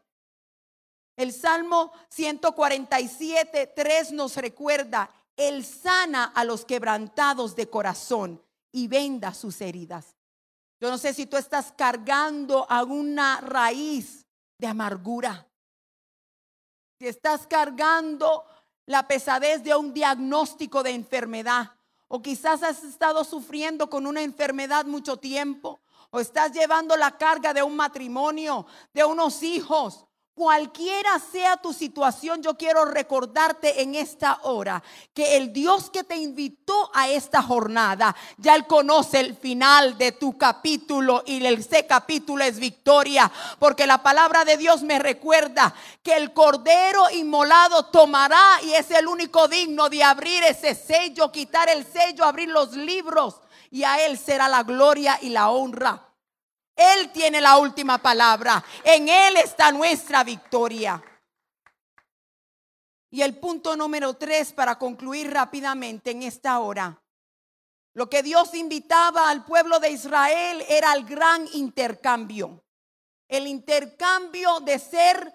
El 1.18 1.32
Salmo 1.32 1.92
147, 2.10 3.68
3 3.76 4.12
nos 4.12 4.36
recuerda, 4.36 5.10
él 5.38 5.66
sana 5.66 6.26
a 6.26 6.44
los 6.44 6.66
quebrantados 6.66 7.56
de 7.56 7.70
corazón 7.70 8.42
y 8.72 8.88
venda 8.88 9.34
sus 9.34 9.62
heridas. 9.62 10.16
Yo 10.80 10.90
no 10.90 10.98
sé 10.98 11.14
si 11.14 11.26
tú 11.26 11.38
estás 11.38 11.74
cargando 11.76 12.66
a 12.70 12.84
una 12.84 13.42
raíz 13.42 14.26
de 14.58 14.68
amargura. 14.68 15.48
Si 17.00 17.08
estás 17.08 17.48
cargando 17.48 18.46
la 18.86 19.08
pesadez 19.08 19.64
de 19.64 19.76
un 19.76 19.94
diagnóstico 19.94 20.84
de 20.84 20.92
enfermedad. 20.92 21.72
O 22.08 22.22
quizás 22.22 22.62
has 22.64 22.84
estado 22.84 23.24
sufriendo 23.24 23.90
con 23.90 24.06
una 24.06 24.22
enfermedad 24.22 24.86
mucho 24.86 25.18
tiempo. 25.18 25.82
O 26.12 26.20
estás 26.20 26.52
llevando 26.52 26.96
la 26.96 27.18
carga 27.18 27.54
de 27.54 27.64
un 27.64 27.76
matrimonio, 27.76 28.66
de 28.94 29.04
unos 29.04 29.44
hijos, 29.44 30.06
Cualquiera 30.36 31.18
sea 31.32 31.56
tu 31.56 31.72
situación, 31.72 32.44
yo 32.44 32.58
quiero 32.58 32.84
recordarte 32.84 33.82
en 33.82 33.96
esta 33.96 34.40
hora 34.44 34.84
que 35.14 35.38
el 35.38 35.54
Dios 35.54 35.90
que 35.90 36.04
te 36.04 36.18
invitó 36.18 36.92
a 36.94 37.08
esta 37.08 37.42
jornada, 37.42 38.14
ya 38.36 38.54
Él 38.56 38.68
conoce 38.68 39.22
el 39.22 39.38
final 39.38 39.98
de 39.98 40.12
tu 40.12 40.38
capítulo 40.38 41.24
y 41.26 41.42
ese 41.46 41.88
capítulo 41.88 42.44
es 42.44 42.60
victoria, 42.60 43.32
porque 43.60 43.88
la 43.88 44.04
palabra 44.04 44.44
de 44.44 44.58
Dios 44.58 44.84
me 44.84 45.00
recuerda 45.00 45.74
que 46.04 46.18
el 46.18 46.34
Cordero 46.34 47.10
inmolado 47.12 47.86
tomará 47.86 48.60
y 48.62 48.74
es 48.74 48.92
el 48.92 49.08
único 49.08 49.48
digno 49.48 49.88
de 49.88 50.04
abrir 50.04 50.44
ese 50.44 50.76
sello, 50.76 51.32
quitar 51.32 51.70
el 51.70 51.86
sello, 51.86 52.26
abrir 52.26 52.50
los 52.50 52.74
libros 52.74 53.36
y 53.72 53.86
a 53.86 54.06
Él 54.06 54.18
será 54.18 54.50
la 54.50 54.64
gloria 54.64 55.18
y 55.22 55.30
la 55.30 55.50
honra. 55.50 56.05
Él 56.76 57.12
tiene 57.12 57.40
la 57.40 57.58
última 57.58 57.98
palabra. 57.98 58.64
En 58.84 59.08
Él 59.08 59.38
está 59.38 59.72
nuestra 59.72 60.24
victoria. 60.24 61.02
Y 63.10 63.22
el 63.22 63.38
punto 63.38 63.78
número 63.78 64.16
tres 64.16 64.52
para 64.52 64.78
concluir 64.78 65.32
rápidamente 65.32 66.12
en 66.12 66.24
esta 66.24 66.60
hora. 66.60 67.02
Lo 67.94 68.10
que 68.10 68.24
Dios 68.24 68.54
invitaba 68.54 69.30
al 69.30 69.46
pueblo 69.46 69.80
de 69.80 69.92
Israel 69.92 70.66
era 70.68 70.94
el 70.94 71.06
gran 71.06 71.48
intercambio. 71.54 72.62
El 73.30 73.48
intercambio 73.48 74.60
de 74.60 74.80
ser 74.80 75.34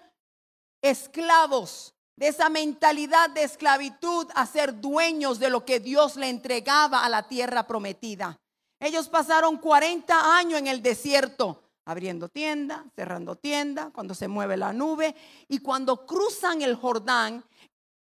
esclavos, 0.83 1.95
de 2.15 2.27
esa 2.27 2.49
mentalidad 2.49 3.31
de 3.31 3.43
esclavitud 3.43 4.27
a 4.35 4.45
ser 4.45 4.79
dueños 4.79 5.39
de 5.39 5.49
lo 5.49 5.65
que 5.65 5.79
Dios 5.79 6.17
le 6.17 6.29
entregaba 6.29 7.03
a 7.03 7.09
la 7.09 7.27
tierra 7.27 7.65
prometida. 7.65 8.39
Ellos 8.81 9.07
pasaron 9.09 9.57
40 9.57 10.37
años 10.37 10.59
en 10.59 10.65
el 10.65 10.81
desierto, 10.81 11.61
abriendo 11.85 12.29
tienda, 12.29 12.83
cerrando 12.95 13.35
tienda, 13.35 13.91
cuando 13.93 14.15
se 14.15 14.27
mueve 14.27 14.57
la 14.57 14.73
nube. 14.73 15.15
Y 15.47 15.59
cuando 15.59 16.03
cruzan 16.07 16.63
el 16.63 16.75
Jordán, 16.75 17.45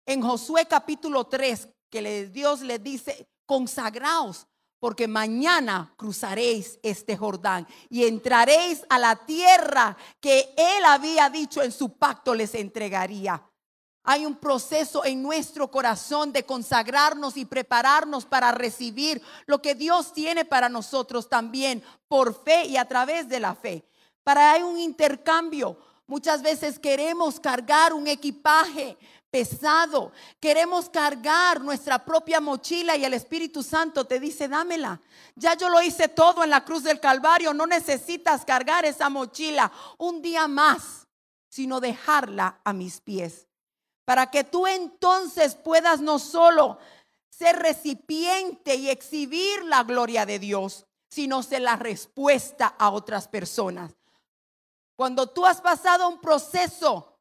en 0.07 0.23
Josué 0.23 0.67
capítulo 0.67 1.25
3, 1.25 1.69
que 1.91 2.29
Dios 2.29 2.61
les 2.61 2.81
dice, 2.81 3.29
consagraos, 3.45 4.47
porque 4.79 5.09
mañana 5.09 5.93
cruzaréis 5.97 6.79
este 6.85 7.17
Jordán 7.17 7.67
y 7.91 8.05
entraréis 8.05 8.85
a 8.88 9.01
la 9.01 9.17
tierra 9.17 9.97
que 10.21 10.55
él 10.57 10.85
había 10.85 11.29
dicho 11.29 11.61
en 11.61 11.73
su 11.73 11.99
pacto 11.99 12.37
les 12.37 12.55
entregaría. 12.55 13.43
Hay 14.11 14.25
un 14.25 14.37
proceso 14.37 15.05
en 15.05 15.23
nuestro 15.23 15.71
corazón 15.71 16.33
de 16.33 16.47
consagrarnos 16.47 17.37
y 17.37 17.44
prepararnos 17.44 18.25
para 18.25 18.53
recibir 18.53 19.21
lo 19.44 19.61
que 19.61 19.75
Dios 19.75 20.14
tiene 20.14 20.47
para 20.47 20.71
nosotros 20.71 21.29
también 21.29 21.85
por 22.09 22.42
fe 22.42 22.64
y 22.64 22.79
a 22.79 22.87
través 22.88 23.29
de 23.29 23.38
la 23.38 23.55
fe. 23.55 23.85
Para 24.25 24.53
hay 24.53 24.62
un 24.62 24.79
intercambio. 24.79 25.77
Muchas 26.07 26.40
veces 26.40 26.79
queremos 26.79 27.38
cargar 27.38 27.92
un 27.92 28.07
equipaje, 28.07 28.97
pesado. 29.31 30.11
Queremos 30.40 30.88
cargar 30.88 31.61
nuestra 31.61 32.03
propia 32.03 32.40
mochila 32.40 32.97
y 32.97 33.05
el 33.05 33.12
Espíritu 33.12 33.62
Santo 33.62 34.07
te 34.07 34.18
dice, 34.18 34.49
dámela. 34.49 35.03
Ya 35.35 35.53
yo 35.53 35.68
lo 35.68 35.83
hice 35.83 36.09
todo 36.09 36.42
en 36.42 36.49
la 36.49 36.64
cruz 36.64 36.83
del 36.83 36.99
Calvario. 36.99 37.53
No 37.53 37.66
necesitas 37.66 38.47
cargar 38.47 38.87
esa 38.87 39.11
mochila 39.11 39.71
un 39.99 40.23
día 40.23 40.49
más, 40.49 41.07
sino 41.51 41.79
dejarla 41.79 42.59
a 42.64 42.73
mis 42.73 43.03
pies. 43.03 43.47
Para 44.09 44.31
que 44.31 44.42
tú 44.42 44.66
entonces 44.66 45.55
puedas 45.55 46.01
no 46.01 46.18
solo 46.18 46.79
ser 47.29 47.57
recipiente 47.57 48.75
y 48.75 48.88
exhibir 48.88 49.62
la 49.66 49.83
gloria 49.83 50.25
de 50.25 50.38
Dios, 50.38 50.87
sino 51.11 51.42
ser 51.42 51.61
la 51.61 51.77
respuesta 51.77 52.68
a 52.79 52.88
otras 52.88 53.29
personas. 53.29 53.92
Cuando 54.97 55.27
tú 55.27 55.44
has 55.44 55.61
pasado 55.61 56.09
un 56.09 56.23
proceso 56.23 57.18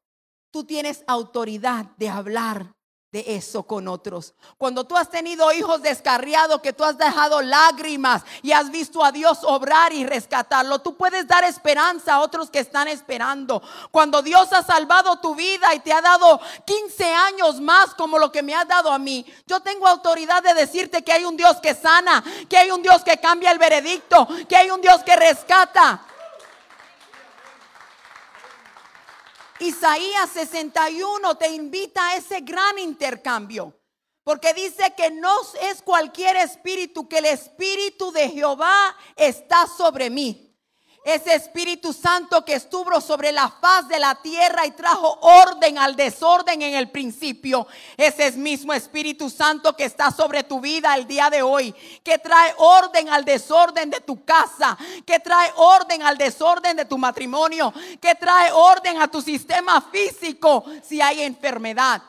tú 0.50 0.64
tienes 0.64 1.04
autoridad 1.06 1.84
de 1.98 2.08
hablar 2.08 2.74
de 3.10 3.24
eso 3.26 3.62
con 3.62 3.88
otros. 3.88 4.34
Cuando 4.58 4.84
tú 4.84 4.94
has 4.94 5.08
tenido 5.08 5.50
hijos 5.52 5.80
descarriados, 5.80 6.60
que 6.60 6.74
tú 6.74 6.84
has 6.84 6.98
dejado 6.98 7.40
lágrimas 7.40 8.22
y 8.42 8.52
has 8.52 8.70
visto 8.70 9.02
a 9.02 9.12
Dios 9.12 9.38
obrar 9.44 9.94
y 9.94 10.04
rescatarlo, 10.04 10.80
tú 10.80 10.94
puedes 10.94 11.26
dar 11.26 11.42
esperanza 11.44 12.14
a 12.14 12.20
otros 12.20 12.50
que 12.50 12.58
están 12.58 12.86
esperando. 12.86 13.62
Cuando 13.90 14.20
Dios 14.20 14.52
ha 14.52 14.62
salvado 14.62 15.18
tu 15.20 15.34
vida 15.34 15.74
y 15.74 15.80
te 15.80 15.92
ha 15.92 16.02
dado 16.02 16.38
15 16.66 17.04
años 17.14 17.60
más 17.60 17.94
como 17.94 18.18
lo 18.18 18.30
que 18.30 18.42
me 18.42 18.54
ha 18.54 18.66
dado 18.66 18.92
a 18.92 18.98
mí, 18.98 19.24
yo 19.46 19.60
tengo 19.60 19.86
autoridad 19.86 20.42
de 20.42 20.52
decirte 20.52 21.02
que 21.02 21.12
hay 21.12 21.24
un 21.24 21.36
Dios 21.36 21.56
que 21.62 21.74
sana, 21.74 22.22
que 22.48 22.58
hay 22.58 22.70
un 22.70 22.82
Dios 22.82 23.02
que 23.02 23.16
cambia 23.16 23.52
el 23.52 23.58
veredicto, 23.58 24.28
que 24.46 24.56
hay 24.56 24.70
un 24.70 24.82
Dios 24.82 25.02
que 25.02 25.16
rescata. 25.16 26.02
Isaías 29.60 30.30
61 30.32 31.36
te 31.36 31.48
invita 31.48 32.08
a 32.08 32.16
ese 32.16 32.40
gran 32.40 32.78
intercambio. 32.78 33.74
Porque 34.24 34.52
dice 34.52 34.92
que 34.96 35.10
no 35.10 35.32
es 35.62 35.80
cualquier 35.82 36.36
espíritu, 36.36 37.08
que 37.08 37.18
el 37.18 37.26
espíritu 37.26 38.12
de 38.12 38.28
Jehová 38.28 38.94
está 39.16 39.66
sobre 39.66 40.10
mí 40.10 40.47
ese 41.08 41.34
Espíritu 41.34 41.94
Santo 41.94 42.44
que 42.44 42.52
estuvo 42.52 43.00
sobre 43.00 43.32
la 43.32 43.48
faz 43.48 43.88
de 43.88 43.98
la 43.98 44.14
tierra 44.16 44.66
y 44.66 44.72
trajo 44.72 45.18
orden 45.22 45.78
al 45.78 45.96
desorden 45.96 46.60
en 46.60 46.74
el 46.74 46.90
principio. 46.90 47.66
Ese 47.96 48.26
es 48.26 48.36
mismo 48.36 48.74
Espíritu 48.74 49.30
Santo 49.30 49.74
que 49.74 49.84
está 49.84 50.10
sobre 50.10 50.44
tu 50.44 50.60
vida 50.60 50.94
el 50.94 51.06
día 51.06 51.30
de 51.30 51.40
hoy, 51.40 51.74
que 52.04 52.18
trae 52.18 52.52
orden 52.58 53.08
al 53.08 53.24
desorden 53.24 53.88
de 53.88 54.00
tu 54.00 54.22
casa, 54.22 54.76
que 55.06 55.18
trae 55.18 55.50
orden 55.56 56.02
al 56.02 56.18
desorden 56.18 56.76
de 56.76 56.84
tu 56.84 56.98
matrimonio, 56.98 57.72
que 58.00 58.14
trae 58.14 58.52
orden 58.52 59.00
a 59.00 59.08
tu 59.08 59.22
sistema 59.22 59.80
físico 59.80 60.64
si 60.82 61.00
hay 61.00 61.22
enfermedad. 61.22 62.02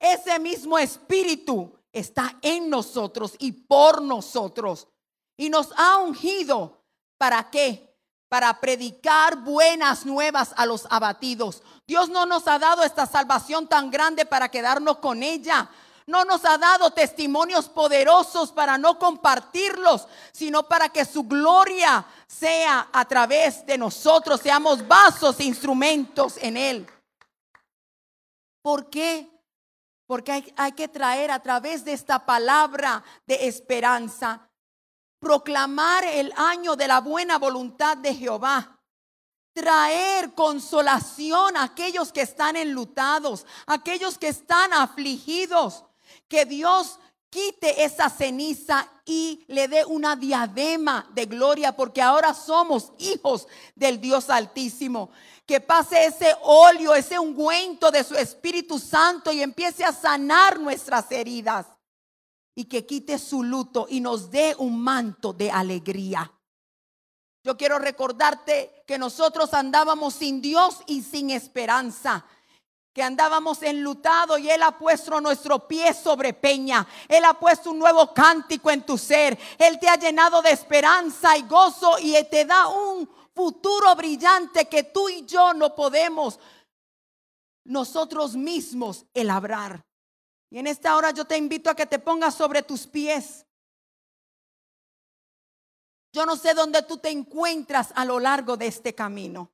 Ese 0.00 0.40
mismo 0.40 0.76
Espíritu 0.76 1.72
está 1.92 2.36
en 2.42 2.68
nosotros 2.68 3.36
y 3.38 3.52
por 3.52 4.02
nosotros. 4.02 4.88
Y 5.36 5.50
nos 5.50 5.68
ha 5.76 5.98
ungido. 5.98 6.82
¿Para 7.16 7.50
qué? 7.50 7.87
Para 8.28 8.60
predicar 8.60 9.36
buenas 9.36 10.04
nuevas 10.04 10.52
a 10.56 10.66
los 10.66 10.86
abatidos. 10.90 11.62
Dios 11.86 12.08
no 12.10 12.26
nos 12.26 12.46
ha 12.46 12.58
dado 12.58 12.82
esta 12.82 13.06
salvación 13.06 13.66
tan 13.66 13.90
grande 13.90 14.26
para 14.26 14.50
quedarnos 14.50 14.98
con 14.98 15.22
ella. 15.22 15.70
No 16.06 16.24
nos 16.24 16.44
ha 16.44 16.56
dado 16.56 16.90
testimonios 16.90 17.68
poderosos 17.68 18.52
para 18.52 18.78
no 18.78 18.98
compartirlos, 18.98 20.08
sino 20.32 20.66
para 20.66 20.88
que 20.88 21.04
su 21.04 21.24
gloria 21.24 22.04
sea 22.26 22.88
a 22.92 23.04
través 23.06 23.64
de 23.66 23.76
nosotros, 23.76 24.40
seamos 24.40 24.86
vasos, 24.86 25.38
e 25.40 25.44
instrumentos 25.44 26.36
en 26.38 26.56
Él. 26.56 26.86
¿Por 28.62 28.88
qué? 28.88 29.28
Porque 30.06 30.32
hay, 30.32 30.54
hay 30.56 30.72
que 30.72 30.88
traer 30.88 31.30
a 31.30 31.40
través 31.40 31.84
de 31.84 31.92
esta 31.92 32.24
palabra 32.24 33.04
de 33.26 33.46
esperanza 33.46 34.47
proclamar 35.18 36.04
el 36.04 36.32
año 36.36 36.76
de 36.76 36.88
la 36.88 37.00
buena 37.00 37.38
voluntad 37.38 37.96
de 37.96 38.14
Jehová, 38.14 38.78
traer 39.52 40.34
consolación 40.34 41.56
a 41.56 41.64
aquellos 41.64 42.12
que 42.12 42.22
están 42.22 42.56
enlutados, 42.56 43.44
aquellos 43.66 44.18
que 44.18 44.28
están 44.28 44.72
afligidos, 44.72 45.84
que 46.28 46.44
Dios 46.44 47.00
quite 47.30 47.84
esa 47.84 48.08
ceniza 48.08 48.88
y 49.04 49.44
le 49.48 49.68
dé 49.68 49.84
una 49.84 50.16
diadema 50.16 51.08
de 51.12 51.26
gloria, 51.26 51.74
porque 51.74 52.00
ahora 52.00 52.32
somos 52.32 52.92
hijos 52.98 53.46
del 53.74 54.00
Dios 54.00 54.30
Altísimo. 54.30 55.10
Que 55.44 55.60
pase 55.60 56.04
ese 56.06 56.36
óleo, 56.42 56.94
ese 56.94 57.18
ungüento 57.18 57.90
de 57.90 58.04
su 58.04 58.14
Espíritu 58.14 58.78
Santo 58.78 59.32
y 59.32 59.42
empiece 59.42 59.84
a 59.84 59.92
sanar 59.92 60.60
nuestras 60.60 61.10
heridas 61.10 61.66
y 62.58 62.64
que 62.64 62.84
quite 62.84 63.20
su 63.20 63.44
luto 63.44 63.86
y 63.88 64.00
nos 64.00 64.32
dé 64.32 64.56
un 64.58 64.82
manto 64.82 65.32
de 65.32 65.48
alegría. 65.48 66.28
Yo 67.44 67.56
quiero 67.56 67.78
recordarte 67.78 68.82
que 68.84 68.98
nosotros 68.98 69.54
andábamos 69.54 70.14
sin 70.14 70.40
Dios 70.40 70.80
y 70.88 71.02
sin 71.02 71.30
esperanza 71.30 72.26
que 72.92 73.00
andábamos 73.00 73.62
enlutados 73.62 74.40
y 74.40 74.50
Él 74.50 74.64
ha 74.64 74.76
puesto 74.76 75.20
nuestro 75.20 75.68
pie 75.68 75.94
sobre 75.94 76.32
peña. 76.32 76.84
Él 77.06 77.24
ha 77.26 77.34
puesto 77.34 77.70
un 77.70 77.78
nuevo 77.78 78.12
cántico 78.12 78.72
en 78.72 78.84
tu 78.84 78.98
ser. 78.98 79.38
Él 79.56 79.78
te 79.78 79.88
ha 79.88 79.94
llenado 79.94 80.42
de 80.42 80.50
esperanza 80.50 81.36
y 81.36 81.42
gozo 81.42 81.96
y 82.00 82.16
te 82.24 82.44
da 82.44 82.66
un 82.66 83.08
futuro 83.36 83.94
brillante 83.94 84.64
que 84.64 84.82
tú 84.82 85.08
y 85.08 85.24
yo 85.24 85.54
no 85.54 85.76
podemos 85.76 86.40
nosotros 87.62 88.34
mismos 88.34 89.06
elabrar. 89.14 89.87
Y 90.50 90.58
en 90.58 90.66
esta 90.66 90.96
hora 90.96 91.10
yo 91.10 91.24
te 91.24 91.36
invito 91.36 91.68
a 91.68 91.74
que 91.74 91.86
te 91.86 91.98
pongas 91.98 92.34
sobre 92.34 92.62
tus 92.62 92.86
pies. 92.86 93.44
Yo 96.12 96.24
no 96.24 96.36
sé 96.36 96.54
dónde 96.54 96.82
tú 96.82 96.96
te 96.98 97.10
encuentras 97.10 97.92
a 97.94 98.04
lo 98.04 98.18
largo 98.18 98.56
de 98.56 98.66
este 98.66 98.94
camino. 98.94 99.50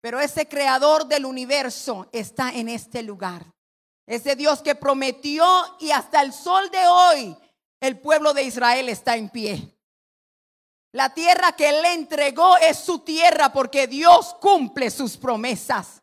Pero 0.00 0.18
ese 0.18 0.48
creador 0.48 1.06
del 1.06 1.24
universo 1.24 2.08
está 2.12 2.50
en 2.50 2.68
este 2.68 3.02
lugar. 3.02 3.44
Ese 4.06 4.34
Dios 4.34 4.62
que 4.62 4.74
prometió 4.74 5.46
y 5.78 5.90
hasta 5.92 6.22
el 6.22 6.32
sol 6.32 6.70
de 6.70 6.86
hoy 6.86 7.36
el 7.80 8.00
pueblo 8.00 8.34
de 8.34 8.42
Israel 8.42 8.88
está 8.88 9.16
en 9.16 9.28
pie. 9.28 9.76
La 10.92 11.14
tierra 11.14 11.52
que 11.52 11.68
él 11.68 11.82
le 11.82 11.92
entregó 11.92 12.56
es 12.56 12.78
su 12.78 13.00
tierra 13.00 13.52
porque 13.52 13.86
Dios 13.86 14.34
cumple 14.40 14.90
sus 14.90 15.16
promesas. 15.16 16.02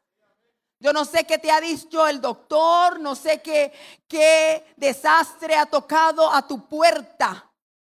Yo 0.80 0.94
no 0.94 1.06
sé 1.06 1.26
qué 1.26 1.40
te 1.40 1.50
ha 1.50 1.60
dicho 1.60 2.08
el 2.08 2.22
doctor, 2.22 3.00
no 3.00 3.16
sé 3.16 3.42
qué, 3.42 3.74
qué 4.08 4.64
desastre 4.78 5.56
ha 5.56 5.66
tocado 5.66 6.32
a 6.32 6.48
tu 6.48 6.68
puerta, 6.68 7.52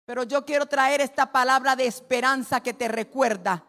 pero 0.06 0.22
yo 0.22 0.44
quiero 0.46 0.66
traer 0.66 1.02
esta 1.02 1.30
palabra 1.30 1.76
de 1.76 1.86
esperanza 1.86 2.62
que 2.62 2.72
te 2.72 2.88
recuerda. 2.88 3.64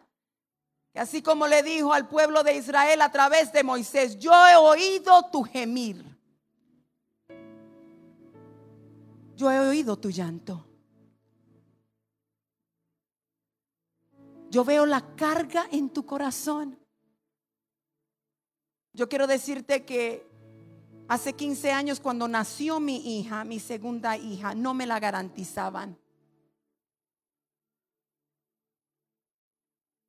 Que 0.92 1.00
así 1.00 1.22
como 1.22 1.46
le 1.46 1.62
dijo 1.62 1.92
al 1.92 2.08
pueblo 2.08 2.42
de 2.42 2.56
Israel 2.56 3.02
a 3.02 3.12
través 3.12 3.52
de 3.52 3.62
Moisés, 3.62 4.18
yo 4.18 4.32
he 4.46 4.56
oído 4.56 5.28
tu 5.30 5.42
gemir. 5.42 6.04
Yo 9.36 9.50
he 9.50 9.58
oído 9.58 9.96
tu 9.98 10.10
llanto. 10.10 10.66
Yo 14.50 14.64
veo 14.64 14.84
la 14.84 15.00
carga 15.16 15.66
en 15.70 15.90
tu 15.90 16.04
corazón. 16.04 16.81
Yo 18.94 19.08
quiero 19.08 19.26
decirte 19.26 19.84
que 19.84 20.26
hace 21.08 21.32
15 21.32 21.72
años 21.72 22.00
cuando 22.00 22.28
nació 22.28 22.78
mi 22.78 23.18
hija, 23.18 23.44
mi 23.44 23.58
segunda 23.58 24.16
hija, 24.16 24.54
no 24.54 24.74
me 24.74 24.86
la 24.86 25.00
garantizaban. 25.00 25.98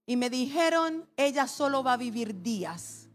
Y 0.05 0.17
me 0.17 0.29
dijeron, 0.29 1.07
ella 1.15 1.47
solo 1.47 1.81
va 1.81 1.93
a 1.93 1.97
vivir 1.97 2.41
días. 2.41 3.07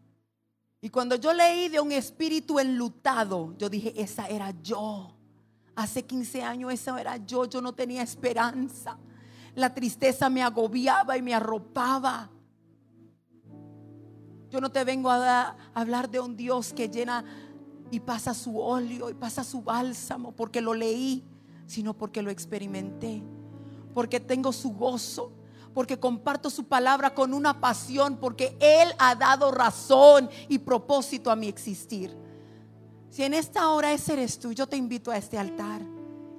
Y 0.81 0.89
cuando 0.89 1.17
yo 1.17 1.35
leí 1.35 1.69
de 1.69 1.81
un 1.81 1.93
espíritu 1.93 2.59
enlutado, 2.59 3.55
yo 3.59 3.69
dije, 3.69 3.93
esa 4.01 4.27
era 4.27 4.55
yo. 4.63 5.15
Hace 5.75 6.05
15 6.05 6.43
años 6.43 6.73
esa 6.73 6.99
era 6.99 7.19
yo, 7.19 7.45
yo 7.45 7.61
no 7.61 7.75
tenía 7.75 8.03
esperanza. 8.03 8.97
La 9.55 9.75
tristeza 9.75 10.31
me 10.31 10.43
agobiaba 10.43 11.17
y 11.19 11.23
me 11.23 11.35
arropaba. 11.35 12.31
Yo 14.51 14.61
no 14.61 14.71
te 14.71 14.85
vengo 14.85 15.11
a, 15.11 15.57
hablar 15.75 16.09
de 16.09 16.21
un 16.21 16.37
Dios 16.37 16.73
que 16.73 16.89
llena 16.89 17.25
y 17.91 18.01
pasa 18.01 18.35
su 18.35 18.59
óleo 18.59 19.11
y 19.11 19.15
pasa 19.15 19.45
su 19.45 19.63
bálsamo 19.63 20.33
porque 20.33 20.61
lo 20.61 20.75
leí, 20.75 21.25
sino 21.67 21.95
porque 21.95 22.23
lo 22.23 22.31
experimenté, 22.31 23.23
porque 23.95 24.21
tengo 24.21 24.53
su 24.53 24.73
gozo, 24.73 25.33
porque 25.75 25.99
comparto 25.99 26.51
su 26.51 26.65
palabra 26.65 27.15
con 27.15 27.35
una 27.35 27.61
pasión, 27.61 28.17
porque 28.17 28.57
Él 28.59 28.89
ha 28.99 29.15
dado 29.15 29.51
razón 29.51 30.29
y 30.49 30.59
propósito 30.59 31.31
a 31.31 31.37
mi 31.37 31.49
existir. 31.49 32.17
Si 33.11 33.23
en 33.23 33.35
esta 33.35 33.71
hora 33.71 33.93
ese 33.93 34.15
eres 34.15 34.39
tú, 34.39 34.53
yo 34.53 34.67
te 34.67 34.77
invito 34.77 35.11
a 35.11 35.17
este 35.17 35.39
altar. 35.39 35.83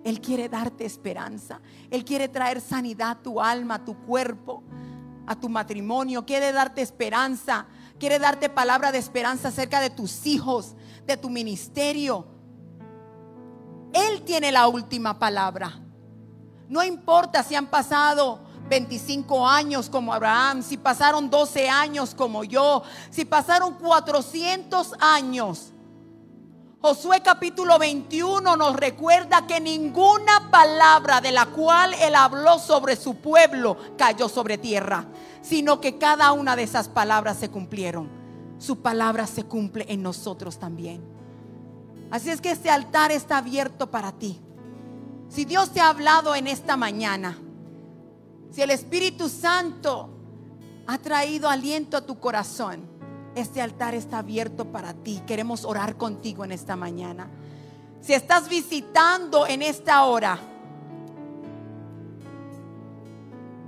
Él 0.03 0.21
quiere 0.21 0.49
darte 0.49 0.85
esperanza. 0.85 1.59
Él 1.89 2.05
quiere 2.05 2.27
traer 2.27 2.61
sanidad 2.61 3.11
a 3.11 3.21
tu 3.21 3.41
alma, 3.41 3.75
a 3.75 3.85
tu 3.85 3.95
cuerpo, 4.05 4.63
a 5.25 5.39
tu 5.39 5.49
matrimonio. 5.49 6.25
Quiere 6.25 6.51
darte 6.51 6.81
esperanza. 6.81 7.67
Quiere 7.99 8.17
darte 8.17 8.49
palabra 8.49 8.91
de 8.91 8.97
esperanza 8.97 9.49
acerca 9.49 9.81
de 9.81 9.89
tus 9.89 10.25
hijos, 10.25 10.75
de 11.05 11.17
tu 11.17 11.29
ministerio. 11.29 12.25
Él 13.93 14.21
tiene 14.23 14.51
la 14.51 14.67
última 14.67 15.19
palabra. 15.19 15.81
No 16.69 16.83
importa 16.83 17.43
si 17.43 17.55
han 17.55 17.67
pasado 17.67 18.39
25 18.69 19.47
años 19.47 19.89
como 19.89 20.13
Abraham, 20.13 20.63
si 20.63 20.77
pasaron 20.77 21.29
12 21.29 21.67
años 21.67 22.15
como 22.15 22.43
yo, 22.43 22.83
si 23.09 23.25
pasaron 23.25 23.73
400 23.73 24.93
años. 24.99 25.73
Josué 26.81 27.21
capítulo 27.21 27.77
21 27.77 28.55
nos 28.55 28.75
recuerda 28.77 29.45
que 29.45 29.59
ninguna 29.59 30.49
palabra 30.49 31.19
de 31.19 31.33
la 31.33 31.47
cual 31.47 31.93
él 31.95 32.15
habló 32.15 32.57
sobre 32.57 32.95
su 32.95 33.15
pueblo 33.15 33.75
cayó 33.97 34.29
sobre 34.29 34.57
tierra, 34.57 35.05
sino 35.41 35.81
que 35.81 35.97
cada 35.97 36.31
una 36.31 36.55
de 36.55 36.63
esas 36.63 36.87
palabras 36.87 37.37
se 37.37 37.49
cumplieron. 37.49 38.09
Su 38.57 38.81
palabra 38.81 39.25
se 39.25 39.43
cumple 39.43 39.85
en 39.89 40.01
nosotros 40.01 40.59
también. 40.59 41.01
Así 42.11 42.29
es 42.29 42.41
que 42.41 42.51
este 42.51 42.69
altar 42.69 43.11
está 43.11 43.37
abierto 43.37 43.89
para 43.91 44.11
ti. 44.11 44.39
Si 45.29 45.45
Dios 45.45 45.71
te 45.71 45.79
ha 45.79 45.89
hablado 45.89 46.35
en 46.35 46.47
esta 46.47 46.75
mañana, 46.75 47.37
si 48.51 48.61
el 48.61 48.71
Espíritu 48.71 49.29
Santo 49.29 50.09
ha 50.87 50.97
traído 50.97 51.49
aliento 51.49 51.97
a 51.97 52.05
tu 52.05 52.19
corazón, 52.19 52.89
este 53.35 53.61
altar 53.61 53.93
está 53.93 54.19
abierto 54.19 54.71
para 54.71 54.93
ti. 54.93 55.21
Queremos 55.27 55.65
orar 55.65 55.97
contigo 55.97 56.43
en 56.43 56.51
esta 56.51 56.75
mañana. 56.75 57.29
Si 58.01 58.13
estás 58.13 58.49
visitando 58.49 59.45
en 59.45 59.61
esta 59.61 60.03
hora 60.05 60.39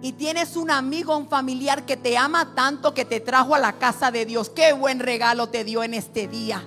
y 0.02 0.14
tienes 0.14 0.56
un 0.56 0.72
amigo, 0.72 1.16
un 1.16 1.28
familiar 1.28 1.86
que 1.86 1.98
te 1.98 2.18
ama 2.18 2.54
tanto 2.56 2.94
que 2.94 3.06
te 3.06 3.20
trajo 3.20 3.56
a 3.56 3.60
la 3.60 3.74
casa 3.74 4.12
de 4.12 4.26
Dios, 4.26 4.50
qué 4.50 4.74
buen 4.74 5.00
regalo 5.00 5.50
te 5.50 5.64
dio 5.64 5.84
en 5.84 5.94
este 5.94 6.28
día. 6.28 6.64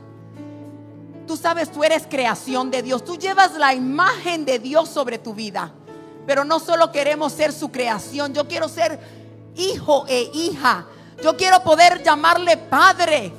Tú 1.27 1.37
sabes, 1.37 1.73
tú 1.73 1.83
eres 1.83 2.07
creación 2.09 2.70
de 2.70 2.83
Dios. 2.83 3.03
Tú 3.03 3.16
llevas 3.16 3.55
la 3.55 3.73
imagen 3.73 4.44
de 4.44 4.59
Dios 4.59 4.90
sobre 4.90 5.16
tu 5.16 5.33
vida. 5.33 5.73
Pero 6.27 6.44
no 6.44 6.61
solo 6.61 6.92
queremos 6.92 7.33
ser 7.33 7.53
su 7.53 7.70
creación, 7.70 8.35
yo 8.35 8.47
quiero 8.47 8.68
ser 8.68 9.01
hijo 9.57 10.05
e 10.07 10.31
hija 10.35 10.87
yo 11.23 11.37
quiero 11.37 11.62
poder 11.62 12.03
llamarle 12.03 12.57
Padre. 12.57 13.33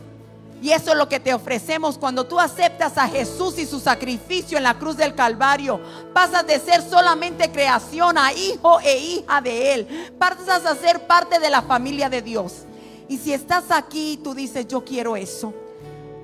Y 0.65 0.71
eso 0.71 0.93
es 0.93 0.97
lo 0.97 1.07
que 1.07 1.19
te 1.19 1.31
ofrecemos 1.31 1.95
cuando 1.95 2.25
tú 2.25 2.39
aceptas 2.39 2.97
a 2.97 3.07
Jesús 3.07 3.59
y 3.59 3.67
su 3.67 3.79
sacrificio 3.79 4.57
en 4.57 4.63
la 4.63 4.73
cruz 4.73 4.97
del 4.97 5.13
Calvario. 5.13 5.79
Pasas 6.11 6.47
de 6.47 6.59
ser 6.59 6.81
solamente 6.81 7.51
creación 7.51 8.17
a 8.17 8.33
hijo 8.33 8.79
e 8.79 8.97
hija 8.97 9.41
de 9.41 9.75
Él. 9.75 10.13
Pasas 10.17 10.65
a 10.65 10.75
ser 10.75 11.05
parte 11.05 11.37
de 11.37 11.51
la 11.51 11.61
familia 11.61 12.09
de 12.09 12.23
Dios. 12.23 12.63
Y 13.07 13.17
si 13.17 13.31
estás 13.31 13.65
aquí 13.69 14.13
y 14.13 14.17
tú 14.17 14.33
dices, 14.33 14.67
yo 14.67 14.83
quiero 14.83 15.15
eso. 15.15 15.53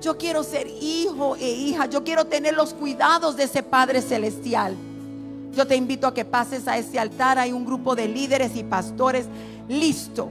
Yo 0.00 0.18
quiero 0.18 0.42
ser 0.42 0.66
hijo 0.66 1.36
e 1.36 1.48
hija. 1.48 1.86
Yo 1.86 2.02
quiero 2.02 2.24
tener 2.24 2.54
los 2.54 2.74
cuidados 2.74 3.36
de 3.36 3.44
ese 3.44 3.62
Padre 3.62 4.02
Celestial. 4.02 4.74
Yo 5.52 5.68
te 5.68 5.76
invito 5.76 6.08
a 6.08 6.14
que 6.14 6.24
pases 6.24 6.66
a 6.66 6.78
ese 6.78 6.98
altar. 6.98 7.38
Hay 7.38 7.52
un 7.52 7.64
grupo 7.64 7.94
de 7.94 8.08
líderes 8.08 8.56
y 8.56 8.64
pastores 8.64 9.26
listo 9.68 10.30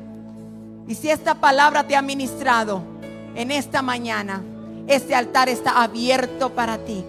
y 0.87 0.95
si 0.95 1.09
esta 1.09 1.35
palabra 1.35 1.87
te 1.87 1.95
ha 1.95 2.01
ministrado 2.01 2.90
en 3.35 3.51
esta 3.51 3.81
mañana, 3.81 4.41
este 4.87 5.15
altar 5.15 5.49
está 5.49 5.81
abierto 5.81 6.49
para 6.49 6.77
ti. 6.79 7.03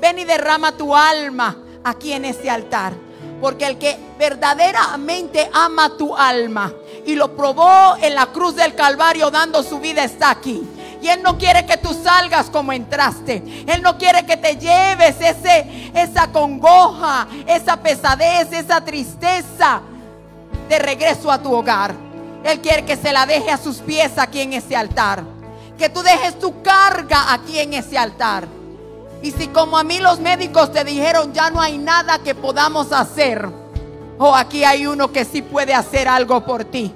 Ven 0.00 0.18
y 0.18 0.24
derrama 0.24 0.72
tu 0.72 0.94
alma 0.96 1.56
aquí 1.84 2.12
en 2.12 2.24
este 2.24 2.50
altar. 2.50 2.92
Porque 3.40 3.66
el 3.66 3.78
que 3.78 3.98
verdaderamente 4.18 5.50
ama 5.52 5.96
tu 5.96 6.16
alma 6.16 6.72
y 7.04 7.14
lo 7.14 7.36
probó 7.36 7.96
en 8.00 8.14
la 8.14 8.26
cruz 8.26 8.54
del 8.54 8.74
Calvario 8.74 9.30
dando 9.30 9.62
su 9.62 9.80
vida 9.80 10.04
está 10.04 10.30
aquí. 10.30 10.62
Y 11.00 11.08
Él 11.08 11.22
no 11.22 11.36
quiere 11.36 11.66
que 11.66 11.76
tú 11.76 11.92
salgas 11.92 12.48
como 12.48 12.72
entraste. 12.72 13.64
Él 13.66 13.82
no 13.82 13.98
quiere 13.98 14.24
que 14.24 14.36
te 14.36 14.56
lleves 14.56 15.16
ese, 15.20 15.90
esa 15.94 16.30
congoja, 16.30 17.26
esa 17.46 17.76
pesadez, 17.76 18.52
esa 18.52 18.84
tristeza 18.84 19.82
de 20.68 20.78
regreso 20.78 21.30
a 21.32 21.42
tu 21.42 21.52
hogar. 21.52 21.92
Él 22.44 22.60
quiere 22.60 22.84
que 22.84 22.96
se 22.96 23.12
la 23.12 23.26
deje 23.26 23.50
a 23.50 23.58
sus 23.58 23.78
pies 23.78 24.12
aquí 24.16 24.40
en 24.40 24.52
ese 24.52 24.76
altar. 24.76 25.24
Que 25.78 25.88
tú 25.88 26.02
dejes 26.02 26.38
tu 26.38 26.62
carga 26.62 27.32
aquí 27.32 27.58
en 27.58 27.74
ese 27.74 27.98
altar. 27.98 28.46
Y 29.22 29.30
si 29.30 29.48
como 29.48 29.78
a 29.78 29.84
mí 29.84 30.00
los 30.00 30.18
médicos 30.20 30.72
te 30.72 30.84
dijeron 30.84 31.32
ya 31.32 31.50
no 31.50 31.60
hay 31.60 31.78
nada 31.78 32.18
que 32.18 32.34
podamos 32.34 32.92
hacer. 32.92 33.46
O 34.18 34.26
oh, 34.26 34.34
aquí 34.34 34.64
hay 34.64 34.86
uno 34.86 35.10
que 35.10 35.24
sí 35.24 35.42
puede 35.42 35.74
hacer 35.74 36.08
algo 36.08 36.44
por 36.44 36.64
ti. 36.64 36.94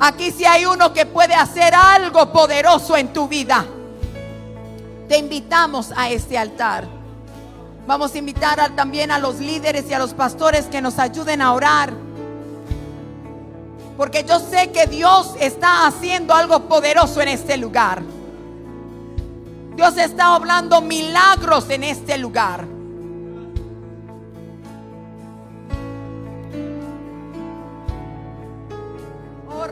Aquí 0.00 0.32
sí 0.32 0.44
hay 0.44 0.66
uno 0.66 0.92
que 0.92 1.06
puede 1.06 1.34
hacer 1.34 1.74
algo 1.74 2.32
poderoso 2.32 2.96
en 2.96 3.12
tu 3.12 3.28
vida. 3.28 3.64
Te 5.08 5.18
invitamos 5.18 5.92
a 5.96 6.10
este 6.10 6.36
altar. 6.36 6.88
Vamos 7.86 8.14
a 8.14 8.18
invitar 8.18 8.74
también 8.74 9.10
a 9.10 9.18
los 9.18 9.38
líderes 9.38 9.84
y 9.88 9.94
a 9.94 9.98
los 9.98 10.14
pastores 10.14 10.66
que 10.66 10.80
nos 10.80 10.98
ayuden 10.98 11.42
a 11.42 11.52
orar. 11.52 11.92
Porque 13.96 14.24
yo 14.24 14.38
sé 14.40 14.70
que 14.72 14.86
Dios 14.86 15.34
está 15.40 15.86
haciendo 15.86 16.34
algo 16.34 16.68
poderoso 16.68 17.20
en 17.20 17.28
este 17.28 17.56
lugar. 17.56 18.02
Dios 19.76 19.96
está 19.96 20.34
hablando 20.34 20.80
milagros 20.80 21.68
en 21.70 21.84
este 21.84 22.18
lugar. 22.18 22.64
Oh, 29.48 29.66